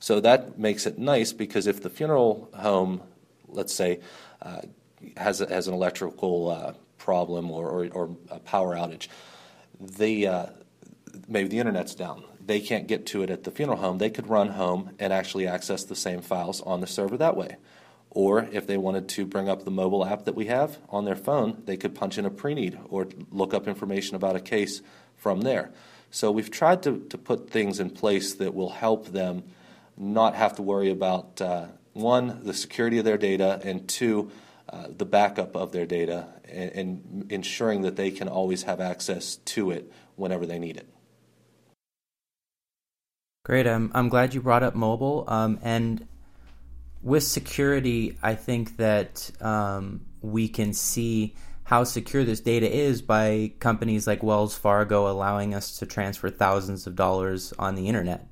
So, 0.00 0.20
that 0.20 0.58
makes 0.58 0.84
it 0.86 0.98
nice 0.98 1.32
because 1.32 1.68
if 1.68 1.82
the 1.82 1.90
funeral 1.90 2.48
home, 2.54 3.00
let's 3.48 3.74
say, 3.74 4.00
uh, 4.42 4.62
has, 5.16 5.40
a, 5.40 5.48
has 5.48 5.68
an 5.68 5.74
electrical 5.74 6.50
uh, 6.50 6.72
problem 6.98 7.50
or, 7.50 7.68
or, 7.68 7.88
or, 7.88 8.16
a 8.28 8.40
power 8.40 8.74
outage, 8.74 9.08
they, 9.78 10.26
uh, 10.26 10.46
maybe 11.28 11.48
the 11.48 11.58
internet's 11.58 11.94
down. 11.94 12.24
They 12.50 12.58
can't 12.58 12.88
get 12.88 13.06
to 13.06 13.22
it 13.22 13.30
at 13.30 13.44
the 13.44 13.52
funeral 13.52 13.78
home. 13.78 13.98
They 13.98 14.10
could 14.10 14.28
run 14.28 14.48
home 14.48 14.90
and 14.98 15.12
actually 15.12 15.46
access 15.46 15.84
the 15.84 15.94
same 15.94 16.20
files 16.20 16.60
on 16.62 16.80
the 16.80 16.86
server 16.88 17.16
that 17.16 17.36
way. 17.36 17.58
Or 18.10 18.48
if 18.50 18.66
they 18.66 18.76
wanted 18.76 19.08
to 19.10 19.24
bring 19.24 19.48
up 19.48 19.64
the 19.64 19.70
mobile 19.70 20.04
app 20.04 20.24
that 20.24 20.34
we 20.34 20.46
have 20.46 20.78
on 20.88 21.04
their 21.04 21.14
phone, 21.14 21.62
they 21.66 21.76
could 21.76 21.94
punch 21.94 22.18
in 22.18 22.26
a 22.26 22.30
pre-need 22.30 22.76
or 22.88 23.06
look 23.30 23.54
up 23.54 23.68
information 23.68 24.16
about 24.16 24.34
a 24.34 24.40
case 24.40 24.82
from 25.16 25.42
there. 25.42 25.70
So 26.10 26.32
we've 26.32 26.50
tried 26.50 26.82
to, 26.82 26.98
to 27.10 27.16
put 27.16 27.50
things 27.50 27.78
in 27.78 27.88
place 27.88 28.34
that 28.34 28.52
will 28.52 28.70
help 28.70 29.06
them 29.06 29.44
not 29.96 30.34
have 30.34 30.56
to 30.56 30.62
worry 30.62 30.90
about 30.90 31.40
uh, 31.40 31.66
one, 31.92 32.42
the 32.42 32.52
security 32.52 32.98
of 32.98 33.04
their 33.04 33.16
data, 33.16 33.60
and 33.62 33.86
two, 33.86 34.32
uh, 34.68 34.88
the 34.88 35.06
backup 35.06 35.54
of 35.54 35.70
their 35.70 35.86
data, 35.86 36.26
and, 36.48 36.72
and 36.72 37.26
ensuring 37.30 37.82
that 37.82 37.94
they 37.94 38.10
can 38.10 38.26
always 38.26 38.64
have 38.64 38.80
access 38.80 39.36
to 39.36 39.70
it 39.70 39.92
whenever 40.16 40.46
they 40.46 40.58
need 40.58 40.76
it. 40.76 40.88
Great. 43.42 43.66
I'm, 43.66 43.90
I'm 43.94 44.10
glad 44.10 44.34
you 44.34 44.42
brought 44.42 44.62
up 44.62 44.74
mobile. 44.74 45.24
Um, 45.26 45.58
and 45.62 46.06
with 47.02 47.22
security, 47.22 48.18
I 48.22 48.34
think 48.34 48.76
that 48.76 49.30
um, 49.40 50.02
we 50.20 50.46
can 50.46 50.74
see 50.74 51.34
how 51.64 51.84
secure 51.84 52.22
this 52.22 52.40
data 52.40 52.70
is 52.70 53.00
by 53.00 53.52
companies 53.58 54.06
like 54.06 54.22
Wells 54.22 54.54
Fargo 54.58 55.10
allowing 55.10 55.54
us 55.54 55.78
to 55.78 55.86
transfer 55.86 56.28
thousands 56.28 56.86
of 56.86 56.96
dollars 56.96 57.54
on 57.58 57.76
the 57.76 57.88
internet. 57.88 58.26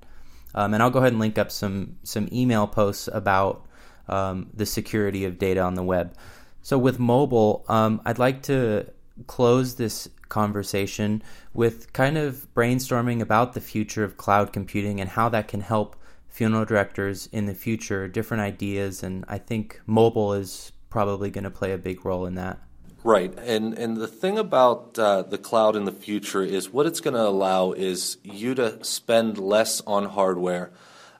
Um, 0.55 0.75
and 0.75 0.83
I'll 0.83 0.91
go 0.91 0.99
ahead 0.99 1.13
and 1.13 1.21
link 1.21 1.39
up 1.39 1.51
some 1.51 1.97
some 2.03 2.29
email 2.31 2.67
posts 2.67 3.09
about 3.11 3.67
um, 4.09 4.51
the 4.53 4.67
security 4.67 5.25
of 5.25 5.39
data 5.39 5.61
on 5.61 5.75
the 5.75 5.83
web. 5.83 6.15
So 6.61 6.77
with 6.77 6.99
mobile, 6.99 7.65
um, 7.69 8.03
I'd 8.05 8.19
like 8.19 8.43
to 8.43 8.91
close 9.27 9.77
this 9.77 10.09
conversation 10.29 11.23
with 11.53 11.93
kind 11.93 12.19
of 12.19 12.47
brainstorming 12.55 13.21
about 13.21 13.53
the 13.55 13.61
future 13.61 14.05
of 14.05 14.17
cloud 14.17 14.53
computing 14.53 15.01
and 15.01 15.11
how 15.11 15.29
that 15.29 15.49
can 15.49 15.61
help 15.61 15.97
funeral 16.29 16.65
directors 16.65 17.29
in 17.33 17.47
the 17.47 17.55
future, 17.55 18.07
different 18.07 18.43
ideas, 18.43 19.03
and 19.03 19.25
I 19.29 19.39
think 19.39 19.81
mobile 19.87 20.35
is 20.35 20.73
probably 20.91 21.31
going 21.31 21.45
to 21.45 21.51
play 21.51 21.73
a 21.73 21.79
big 21.79 22.05
role 22.05 22.27
in 22.27 22.35
that. 22.37 22.59
Right, 23.05 23.33
and 23.39 23.75
and 23.79 23.97
the 23.97 24.09
thing 24.09 24.39
about 24.39 24.99
uh, 24.99 25.23
the 25.23 25.39
cloud 25.39 25.77
in 25.77 25.85
the 25.85 25.93
future 25.93 26.43
is 26.43 26.71
what 26.71 26.87
it's 26.87 27.01
going 27.01 27.15
to 27.15 27.27
allow 27.27 27.73
is 27.73 28.19
you 28.23 28.55
to 28.57 28.85
spend 28.85 29.39
less 29.39 29.81
on 29.87 30.07
hardware 30.07 30.73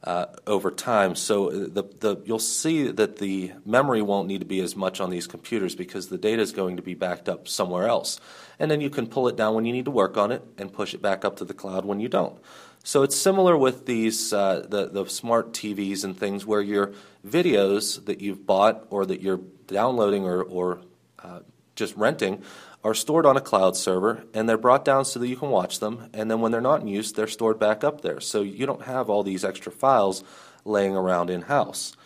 uh, 0.05 0.27
over 0.47 0.71
time. 0.71 1.15
So 1.15 1.51
the 1.51 1.83
the 1.83 2.23
you'll 2.25 2.39
see 2.39 2.89
that 2.91 3.19
the 3.19 3.53
memory 3.65 4.03
won't 4.03 4.29
need 4.29 4.41
to 4.41 4.47
be 4.47 4.61
as 4.61 4.77
much 4.77 5.01
on 5.01 5.11
these 5.11 5.27
computers 5.27 5.75
because 5.75 6.09
the 6.09 6.19
data 6.19 6.43
is 6.43 6.53
going 6.53 6.77
to 6.77 6.83
be 6.83 6.95
backed 6.95 7.29
up 7.29 7.49
somewhere 7.49 7.89
else, 7.89 8.21
and 8.59 8.71
then 8.71 8.81
you 8.81 8.91
can 8.91 9.07
pull 9.07 9.29
it 9.29 9.37
down 9.37 9.55
when 9.55 9.65
you 9.65 9.73
need 9.73 9.87
to 9.87 9.91
work 9.91 10.17
on 10.17 10.33
it 10.33 10.43
and 10.57 10.73
push 10.73 10.95
it 10.95 11.03
back 11.03 11.25
up 11.25 11.37
to 11.37 11.45
the 11.45 11.55
cloud 11.55 11.85
when 11.85 12.01
you 12.01 12.09
don't. 12.09 12.39
So 12.85 13.03
it's 13.03 13.17
similar 13.17 13.57
with 13.57 13.87
these 13.87 14.33
uh, 14.33 14.67
the 14.69 14.89
the 14.89 15.07
smart 15.07 15.53
TVs 15.53 16.05
and 16.05 16.17
things 16.17 16.47
where 16.47 16.63
your 16.63 16.93
videos 17.27 18.05
that 18.07 18.21
you've 18.21 18.47
bought 18.47 18.87
or 18.91 19.05
that 19.07 19.21
you're 19.21 19.41
downloading 19.67 20.25
or 20.25 20.43
or 20.43 20.81
uh, 21.23 21.41
just 21.79 21.97
renting 21.97 22.43
are 22.85 22.95
stored 22.95 23.27
on 23.27 23.37
a 23.37 23.41
cloud 23.41 23.77
server 23.77 24.25
and 24.35 24.49
they're 24.49 24.57
brought 24.57 24.85
down 24.85 25.05
so 25.05 25.19
that 25.19 25.29
you 25.29 25.37
can 25.37 25.51
watch 25.51 25.81
them. 25.81 26.09
And 26.13 26.31
then 26.31 26.41
when 26.41 26.53
they're 26.53 26.61
not 26.61 26.81
in 26.81 26.89
use, 26.89 27.13
they're 27.13 27.27
stored 27.27 27.59
back 27.59 27.83
up 27.83 28.03
there. 28.03 28.21
So 28.21 28.43
you 28.43 28.67
don't 28.67 28.83
have 28.83 29.11
all 29.11 29.23
these 29.23 29.45
extra 29.45 29.73
files 29.73 30.23
laying 30.65 30.95
around 30.95 31.31
in 31.31 31.43
house. 31.43 31.97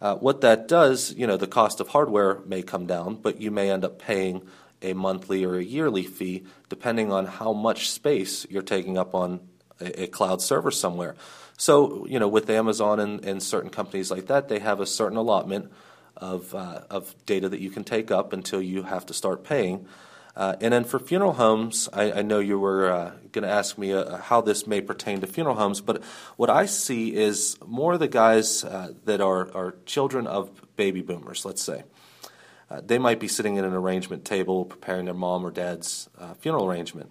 Uh, 0.00 0.14
what 0.16 0.40
that 0.40 0.66
does, 0.68 1.12
you 1.14 1.26
know, 1.26 1.36
the 1.36 1.46
cost 1.46 1.80
of 1.80 1.88
hardware 1.88 2.40
may 2.46 2.62
come 2.62 2.86
down, 2.86 3.16
but 3.16 3.40
you 3.40 3.50
may 3.50 3.70
end 3.70 3.84
up 3.84 3.98
paying 3.98 4.42
a 4.82 4.94
monthly 4.94 5.44
or 5.44 5.56
a 5.56 5.64
yearly 5.64 6.04
fee 6.04 6.44
depending 6.68 7.12
on 7.12 7.26
how 7.26 7.52
much 7.52 7.90
space 7.90 8.46
you're 8.48 8.62
taking 8.62 8.96
up 8.96 9.14
on 9.14 9.40
a, 9.80 10.04
a 10.04 10.06
cloud 10.06 10.40
server 10.40 10.70
somewhere. 10.70 11.16
So, 11.58 12.06
you 12.06 12.18
know, 12.18 12.28
with 12.28 12.48
Amazon 12.48 13.00
and, 13.00 13.22
and, 13.22 13.42
certain 13.42 13.68
companies 13.68 14.10
like 14.10 14.28
that, 14.28 14.48
they 14.48 14.60
have 14.60 14.80
a 14.80 14.86
certain 14.86 15.18
allotment 15.18 15.70
of, 16.20 16.54
uh, 16.54 16.82
of 16.90 17.14
data 17.26 17.48
that 17.48 17.60
you 17.60 17.70
can 17.70 17.84
take 17.84 18.10
up 18.10 18.32
until 18.32 18.62
you 18.62 18.84
have 18.84 19.06
to 19.06 19.14
start 19.14 19.44
paying. 19.44 19.86
Uh, 20.36 20.56
and 20.60 20.72
then 20.72 20.84
for 20.84 20.98
funeral 20.98 21.32
homes, 21.32 21.88
I, 21.92 22.12
I 22.12 22.22
know 22.22 22.38
you 22.38 22.58
were 22.58 22.90
uh, 22.90 23.12
going 23.32 23.42
to 23.42 23.50
ask 23.50 23.76
me 23.76 23.92
uh, 23.92 24.18
how 24.18 24.40
this 24.40 24.66
may 24.66 24.80
pertain 24.80 25.20
to 25.20 25.26
funeral 25.26 25.56
homes, 25.56 25.80
but 25.80 26.02
what 26.36 26.48
I 26.48 26.66
see 26.66 27.14
is 27.14 27.58
more 27.66 27.98
the 27.98 28.08
guys 28.08 28.62
uh, 28.62 28.92
that 29.04 29.20
are, 29.20 29.50
are 29.54 29.74
children 29.86 30.26
of 30.26 30.50
baby 30.76 31.02
boomers, 31.02 31.44
let's 31.44 31.62
say. 31.62 31.82
Uh, 32.70 32.80
they 32.84 32.98
might 32.98 33.18
be 33.18 33.26
sitting 33.26 33.58
at 33.58 33.64
an 33.64 33.74
arrangement 33.74 34.24
table 34.24 34.64
preparing 34.64 35.06
their 35.06 35.14
mom 35.14 35.44
or 35.44 35.50
dad's 35.50 36.08
uh, 36.18 36.34
funeral 36.34 36.70
arrangement 36.70 37.10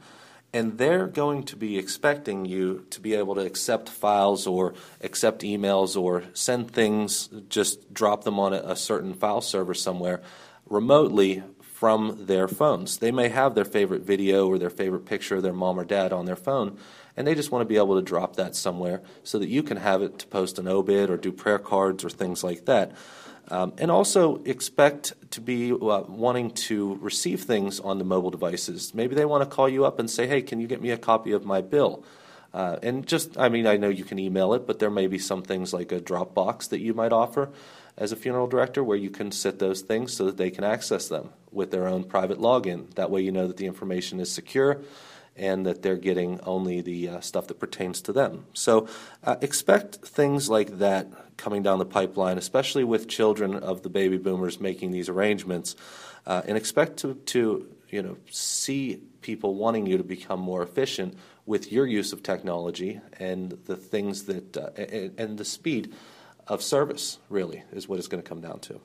and 0.54 0.78
they're 0.78 1.08
going 1.08 1.44
to 1.44 1.56
be 1.56 1.78
expecting 1.78 2.46
you 2.46 2.86
to 2.90 3.00
be 3.00 3.14
able 3.14 3.36
to 3.36 3.42
accept 3.42 3.90
files 3.90 4.48
or 4.48 4.74
accept 5.02 5.42
emails 5.42 6.00
or 6.00 6.24
send 6.34 6.72
things, 6.72 7.30
just 7.50 7.94
drop 7.94 8.24
them 8.24 8.40
on 8.40 8.54
a, 8.54 8.58
a, 8.58 8.76
certain 8.76 9.14
file 9.14 9.42
server 9.42 9.74
somewhere 9.74 10.22
remotely 10.68 11.44
from 11.62 12.26
their 12.26 12.48
phones. 12.48 12.98
They 12.98 13.12
may 13.12 13.30
have 13.30 13.56
their 13.56 13.66
favorite 13.66 14.02
video 14.02 14.48
or 14.48 14.58
their 14.58 14.70
favorite 14.70 15.06
picture 15.06 15.36
of 15.36 15.44
their 15.44 15.54
mom 15.54 15.80
or 15.80 15.86
dad 15.86 16.12
on 16.12 16.26
their 16.26 16.36
phone, 16.36 16.78
and 17.20 17.28
they 17.28 17.36
just 17.36 17.52
want 17.52 17.62
to 17.62 17.66
be 17.66 17.76
able 17.76 17.98
to 17.98 18.02
drop 18.02 18.38
that 18.38 18.56
somewhere 18.56 19.02
so 19.24 19.40
that 19.40 19.50
you 19.50 19.62
can 19.62 19.76
have 19.76 20.02
it 20.02 20.20
to 20.20 20.28
post 20.28 20.58
an 20.58 20.70
obit 20.70 21.10
or 21.10 21.18
do 21.18 21.34
prayer 21.34 21.60
cards 21.60 22.06
or 22.06 22.10
things 22.10 22.46
like 22.46 22.64
that. 22.66 22.94
Um, 23.50 23.74
and 23.78 23.92
also 23.92 24.42
expect 24.46 25.14
to 25.32 25.42
be 25.42 25.74
uh, 25.74 25.76
wanting 26.08 26.52
to 26.52 26.96
receive 27.02 27.42
things 27.42 27.82
on 27.82 27.98
the 27.98 28.06
mobile 28.06 28.30
devices. 28.30 28.94
Maybe 28.94 29.16
they 29.16 29.26
want 29.26 29.44
to 29.44 29.54
call 29.54 29.68
you 29.68 29.84
up 29.84 30.00
and 30.00 30.10
say, 30.10 30.28
hey, 30.28 30.42
can 30.42 30.62
you 30.62 30.68
get 30.68 30.82
me 30.82 30.92
a 30.92 30.98
copy 30.98 31.34
of 31.34 31.44
my 31.44 31.60
bill? 31.60 32.06
Uh, 32.54 32.78
and 32.82 33.06
just, 33.06 33.38
I 33.38 33.50
mean, 33.50 33.68
I 33.68 33.76
know 33.76 33.90
you 33.90 34.06
can 34.06 34.18
email 34.18 34.54
it, 34.54 34.66
but 34.66 34.80
there 34.80 34.90
may 34.90 35.08
be 35.08 35.20
some 35.20 35.42
things 35.42 35.74
like 35.74 35.92
a 35.92 36.00
Dropbox 36.00 36.70
that 36.70 36.80
you 36.80 36.94
might 36.94 37.12
offer 37.12 37.50
as 37.98 38.14
a 38.14 38.16
funeral 38.16 38.48
director 38.48 38.82
where 38.82 38.98
you 38.98 39.10
can 39.10 39.34
set 39.34 39.60
those 39.60 39.82
things 39.82 40.16
so 40.16 40.26
that 40.26 40.38
they 40.38 40.52
can 40.52 40.64
access 40.64 41.10
them 41.10 41.32
with 41.52 41.70
their 41.70 41.86
own 41.86 42.06
private 42.06 42.40
login. 42.40 42.94
That 42.96 43.12
way, 43.12 43.22
you 43.22 43.34
know 43.34 43.48
that 43.48 43.58
the 43.58 43.66
information 43.66 44.22
is 44.22 44.32
secure 44.32 44.82
and 45.40 45.66
that 45.66 45.82
they're 45.82 45.98
getting 45.98 46.40
only 46.42 46.82
the 46.82 47.10
uh, 47.10 47.20
stuff 47.22 47.48
that 47.48 47.60
pertains 47.60 48.02
to 48.02 48.14
them. 48.14 48.46
So 48.54 48.88
uh, 49.24 49.38
expect 49.42 49.96
things 49.96 50.50
like 50.50 50.78
that 50.80 51.08
coming 51.38 51.64
down 51.64 51.80
the 51.80 51.86
pipeline, 51.86 52.38
especially 52.38 52.84
with 52.84 53.08
children 53.08 53.56
of 53.56 53.82
the 53.82 53.90
baby 53.90 54.18
boomers 54.18 54.60
making 54.60 54.92
these 54.92 55.10
arrangements, 55.10 55.76
uh, 56.28 56.42
and 56.46 56.58
expect 56.58 56.98
to, 56.98 57.16
to 57.16 57.68
you 57.90 58.04
know 58.04 58.18
see 58.30 59.02
people 59.22 59.56
wanting 59.56 59.88
you 59.88 59.98
to 59.98 60.04
become 60.04 60.40
more 60.40 60.62
efficient 60.62 61.18
with 61.46 61.72
your 61.72 61.88
use 61.88 62.14
of 62.14 62.22
technology 62.22 63.00
and 63.20 63.58
the 63.66 63.76
things 63.76 64.26
that 64.26 64.58
uh, 64.58 64.70
and, 64.76 65.20
and 65.20 65.38
the 65.38 65.46
speed 65.46 65.94
of 66.48 66.62
service. 66.62 67.20
Really, 67.30 67.64
is 67.72 67.88
what 67.88 67.98
it's 67.98 68.08
going 68.08 68.22
to 68.22 68.28
come 68.28 68.42
down 68.42 68.60
to. 68.62 68.82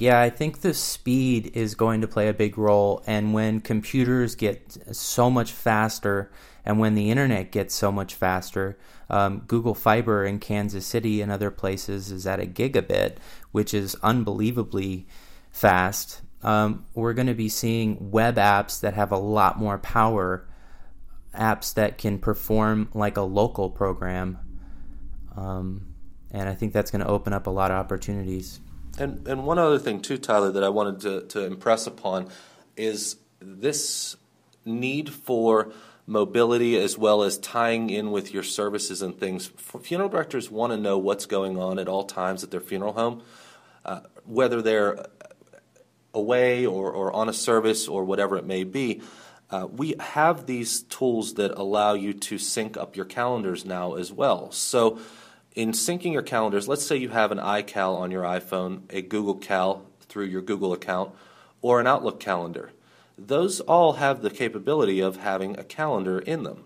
Yeah, 0.00 0.20
I 0.20 0.28
think 0.28 0.60
the 0.60 0.74
speed 0.74 1.52
is 1.54 1.76
going 1.76 2.00
to 2.00 2.08
play 2.08 2.26
a 2.28 2.34
big 2.34 2.58
role. 2.58 3.04
And 3.06 3.32
when 3.32 3.60
computers 3.60 4.34
get 4.34 4.76
so 4.90 5.30
much 5.30 5.52
faster 5.52 6.32
and 6.64 6.80
when 6.80 6.96
the 6.96 7.12
internet 7.12 7.52
gets 7.52 7.76
so 7.76 7.92
much 7.92 8.16
faster, 8.16 8.76
um, 9.08 9.44
Google 9.46 9.74
Fiber 9.74 10.24
in 10.24 10.40
Kansas 10.40 10.84
City 10.84 11.20
and 11.20 11.30
other 11.30 11.52
places 11.52 12.10
is 12.10 12.26
at 12.26 12.40
a 12.40 12.46
gigabit, 12.46 13.18
which 13.52 13.72
is 13.72 13.94
unbelievably 14.02 15.06
fast. 15.52 16.22
Um, 16.42 16.86
we're 16.94 17.14
going 17.14 17.28
to 17.28 17.34
be 17.34 17.48
seeing 17.48 18.10
web 18.10 18.34
apps 18.34 18.80
that 18.80 18.94
have 18.94 19.12
a 19.12 19.16
lot 19.16 19.60
more 19.60 19.78
power, 19.78 20.48
apps 21.32 21.72
that 21.74 21.98
can 21.98 22.18
perform 22.18 22.88
like 22.94 23.16
a 23.16 23.22
local 23.22 23.70
program. 23.70 24.40
Um, 25.36 25.94
and 26.32 26.48
I 26.48 26.54
think 26.54 26.72
that's 26.72 26.90
going 26.90 27.04
to 27.04 27.08
open 27.08 27.32
up 27.32 27.46
a 27.46 27.50
lot 27.50 27.70
of 27.70 27.76
opportunities. 27.76 28.58
And 28.98 29.26
and 29.26 29.44
one 29.44 29.58
other 29.58 29.78
thing 29.78 30.00
too, 30.00 30.18
Tyler, 30.18 30.52
that 30.52 30.64
I 30.64 30.68
wanted 30.68 31.00
to, 31.00 31.20
to 31.38 31.44
impress 31.44 31.86
upon 31.86 32.28
is 32.76 33.16
this 33.40 34.16
need 34.64 35.10
for 35.10 35.72
mobility 36.06 36.78
as 36.78 36.98
well 36.98 37.22
as 37.22 37.38
tying 37.38 37.90
in 37.90 38.10
with 38.10 38.32
your 38.32 38.42
services 38.42 39.02
and 39.02 39.18
things. 39.18 39.46
Funeral 39.46 40.08
directors 40.08 40.50
want 40.50 40.72
to 40.72 40.76
know 40.76 40.98
what's 40.98 41.26
going 41.26 41.58
on 41.58 41.78
at 41.78 41.88
all 41.88 42.04
times 42.04 42.44
at 42.44 42.50
their 42.50 42.60
funeral 42.60 42.92
home, 42.92 43.22
uh, 43.84 44.00
whether 44.24 44.60
they're 44.60 45.06
away 46.12 46.66
or, 46.66 46.92
or 46.92 47.12
on 47.12 47.28
a 47.28 47.32
service 47.32 47.88
or 47.88 48.04
whatever 48.04 48.36
it 48.36 48.46
may 48.46 48.64
be. 48.64 49.02
Uh, 49.50 49.66
we 49.70 49.94
have 50.00 50.46
these 50.46 50.82
tools 50.82 51.34
that 51.34 51.50
allow 51.52 51.94
you 51.94 52.12
to 52.12 52.38
sync 52.38 52.76
up 52.76 52.96
your 52.96 53.04
calendars 53.04 53.64
now 53.64 53.94
as 53.94 54.12
well. 54.12 54.50
So 54.52 54.98
in 55.54 55.72
syncing 55.72 56.12
your 56.12 56.22
calendars, 56.22 56.68
let's 56.68 56.84
say 56.84 56.96
you 56.96 57.10
have 57.10 57.30
an 57.30 57.38
iCal 57.38 57.96
on 57.96 58.10
your 58.10 58.24
iPhone, 58.24 58.82
a 58.90 59.02
Google 59.02 59.36
Cal 59.36 59.86
through 60.00 60.26
your 60.26 60.42
Google 60.42 60.72
account, 60.72 61.12
or 61.62 61.80
an 61.80 61.86
Outlook 61.86 62.20
calendar. 62.20 62.70
those 63.16 63.60
all 63.60 63.94
have 63.94 64.22
the 64.22 64.30
capability 64.30 64.98
of 64.98 65.18
having 65.18 65.56
a 65.56 65.62
calendar 65.62 66.18
in 66.18 66.42
them. 66.42 66.64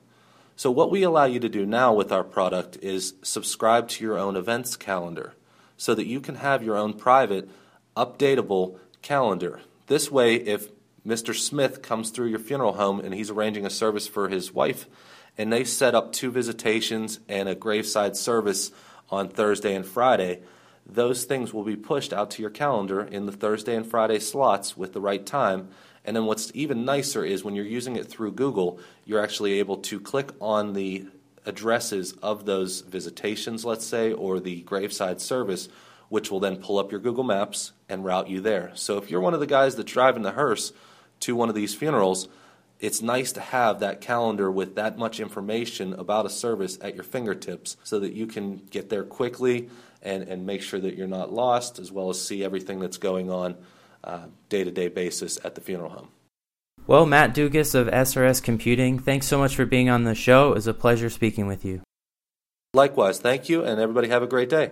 So, 0.56 0.70
what 0.70 0.90
we 0.90 1.02
allow 1.02 1.26
you 1.26 1.38
to 1.40 1.48
do 1.48 1.66
now 1.66 1.92
with 1.92 2.10
our 2.10 2.24
product 2.24 2.78
is 2.82 3.14
subscribe 3.22 3.86
to 3.88 4.04
your 4.04 4.18
own 4.18 4.34
events 4.34 4.74
calendar 4.74 5.34
so 5.76 5.94
that 5.94 6.06
you 6.06 6.20
can 6.20 6.36
have 6.36 6.62
your 6.62 6.76
own 6.76 6.94
private, 6.94 7.48
updatable 7.96 8.78
calendar. 9.02 9.60
This 9.86 10.10
way, 10.10 10.36
if 10.36 10.68
Mr. 11.06 11.34
Smith 11.34 11.82
comes 11.82 12.10
through 12.10 12.28
your 12.28 12.38
funeral 12.38 12.72
home 12.72 12.98
and 12.98 13.14
he's 13.14 13.30
arranging 13.30 13.66
a 13.66 13.70
service 13.70 14.08
for 14.08 14.28
his 14.28 14.52
wife, 14.52 14.86
and 15.38 15.52
they 15.52 15.64
set 15.64 15.94
up 15.94 16.12
two 16.12 16.30
visitations 16.30 17.20
and 17.28 17.48
a 17.48 17.54
graveside 17.54 18.16
service 18.16 18.72
on 19.08 19.28
Thursday 19.28 19.74
and 19.74 19.86
Friday, 19.86 20.42
those 20.84 21.24
things 21.24 21.54
will 21.54 21.64
be 21.64 21.76
pushed 21.76 22.12
out 22.12 22.30
to 22.32 22.42
your 22.42 22.50
calendar 22.50 23.02
in 23.02 23.26
the 23.26 23.32
Thursday 23.32 23.76
and 23.76 23.86
Friday 23.86 24.18
slots 24.18 24.76
with 24.76 24.92
the 24.92 25.00
right 25.00 25.24
time. 25.24 25.68
And 26.04 26.16
then 26.16 26.24
what's 26.24 26.50
even 26.54 26.84
nicer 26.84 27.24
is 27.24 27.44
when 27.44 27.54
you're 27.54 27.64
using 27.64 27.96
it 27.96 28.08
through 28.08 28.32
Google, 28.32 28.80
you're 29.04 29.22
actually 29.22 29.58
able 29.58 29.76
to 29.76 30.00
click 30.00 30.32
on 30.40 30.72
the 30.72 31.06
addresses 31.44 32.12
of 32.22 32.46
those 32.46 32.80
visitations, 32.80 33.64
let's 33.64 33.86
say, 33.86 34.12
or 34.12 34.40
the 34.40 34.62
graveside 34.62 35.20
service, 35.20 35.68
which 36.08 36.30
will 36.30 36.40
then 36.40 36.56
pull 36.56 36.78
up 36.78 36.90
your 36.90 37.00
Google 37.00 37.24
Maps 37.24 37.72
and 37.88 38.04
route 38.04 38.28
you 38.28 38.40
there. 38.40 38.72
So 38.74 38.96
if 38.96 39.10
you're 39.10 39.20
one 39.20 39.34
of 39.34 39.40
the 39.40 39.46
guys 39.46 39.76
that's 39.76 39.92
driving 39.92 40.22
the 40.22 40.32
hearse 40.32 40.72
to 41.20 41.36
one 41.36 41.48
of 41.48 41.54
these 41.54 41.74
funerals, 41.74 42.28
it's 42.80 43.02
nice 43.02 43.32
to 43.32 43.40
have 43.40 43.80
that 43.80 44.00
calendar 44.00 44.50
with 44.50 44.76
that 44.76 44.98
much 44.98 45.20
information 45.20 45.94
about 45.94 46.26
a 46.26 46.30
service 46.30 46.78
at 46.80 46.94
your 46.94 47.04
fingertips 47.04 47.76
so 47.82 47.98
that 48.00 48.12
you 48.12 48.26
can 48.26 48.56
get 48.70 48.88
there 48.88 49.04
quickly 49.04 49.68
and, 50.02 50.22
and 50.24 50.46
make 50.46 50.62
sure 50.62 50.78
that 50.80 50.96
you're 50.96 51.08
not 51.08 51.32
lost, 51.32 51.78
as 51.78 51.90
well 51.90 52.08
as 52.10 52.24
see 52.24 52.44
everything 52.44 52.78
that's 52.78 52.98
going 52.98 53.30
on 53.30 53.56
day 54.48 54.64
to 54.64 54.70
day 54.70 54.88
basis 54.88 55.38
at 55.44 55.54
the 55.54 55.60
funeral 55.60 55.90
home. 55.90 56.08
Well, 56.86 57.04
Matt 57.04 57.34
Dugas 57.34 57.74
of 57.74 57.88
SRS 57.88 58.42
Computing, 58.42 58.98
thanks 58.98 59.26
so 59.26 59.38
much 59.38 59.54
for 59.54 59.66
being 59.66 59.90
on 59.90 60.04
the 60.04 60.14
show. 60.14 60.52
It 60.52 60.54
was 60.54 60.66
a 60.66 60.74
pleasure 60.74 61.10
speaking 61.10 61.46
with 61.46 61.64
you. 61.64 61.82
Likewise, 62.72 63.18
thank 63.18 63.48
you, 63.48 63.64
and 63.64 63.80
everybody 63.80 64.08
have 64.08 64.22
a 64.22 64.26
great 64.26 64.48
day. 64.48 64.70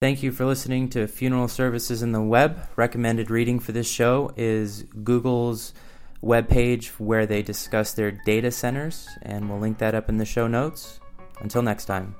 Thank 0.00 0.22
you 0.22 0.30
for 0.30 0.46
listening 0.46 0.88
to 0.90 1.08
Funeral 1.08 1.48
Services 1.48 2.02
in 2.02 2.12
the 2.12 2.22
Web. 2.22 2.68
Recommended 2.76 3.30
reading 3.30 3.58
for 3.58 3.72
this 3.72 3.90
show 3.90 4.32
is 4.36 4.84
Google's 5.02 5.74
webpage 6.22 6.88
where 6.98 7.26
they 7.26 7.42
discuss 7.42 7.92
their 7.92 8.10
data 8.10 8.50
centers, 8.50 9.08
and 9.22 9.48
we'll 9.48 9.60
link 9.60 9.78
that 9.78 9.94
up 9.94 10.08
in 10.08 10.18
the 10.18 10.24
show 10.24 10.46
notes. 10.46 11.00
Until 11.40 11.62
next 11.62 11.84
time. 11.84 12.16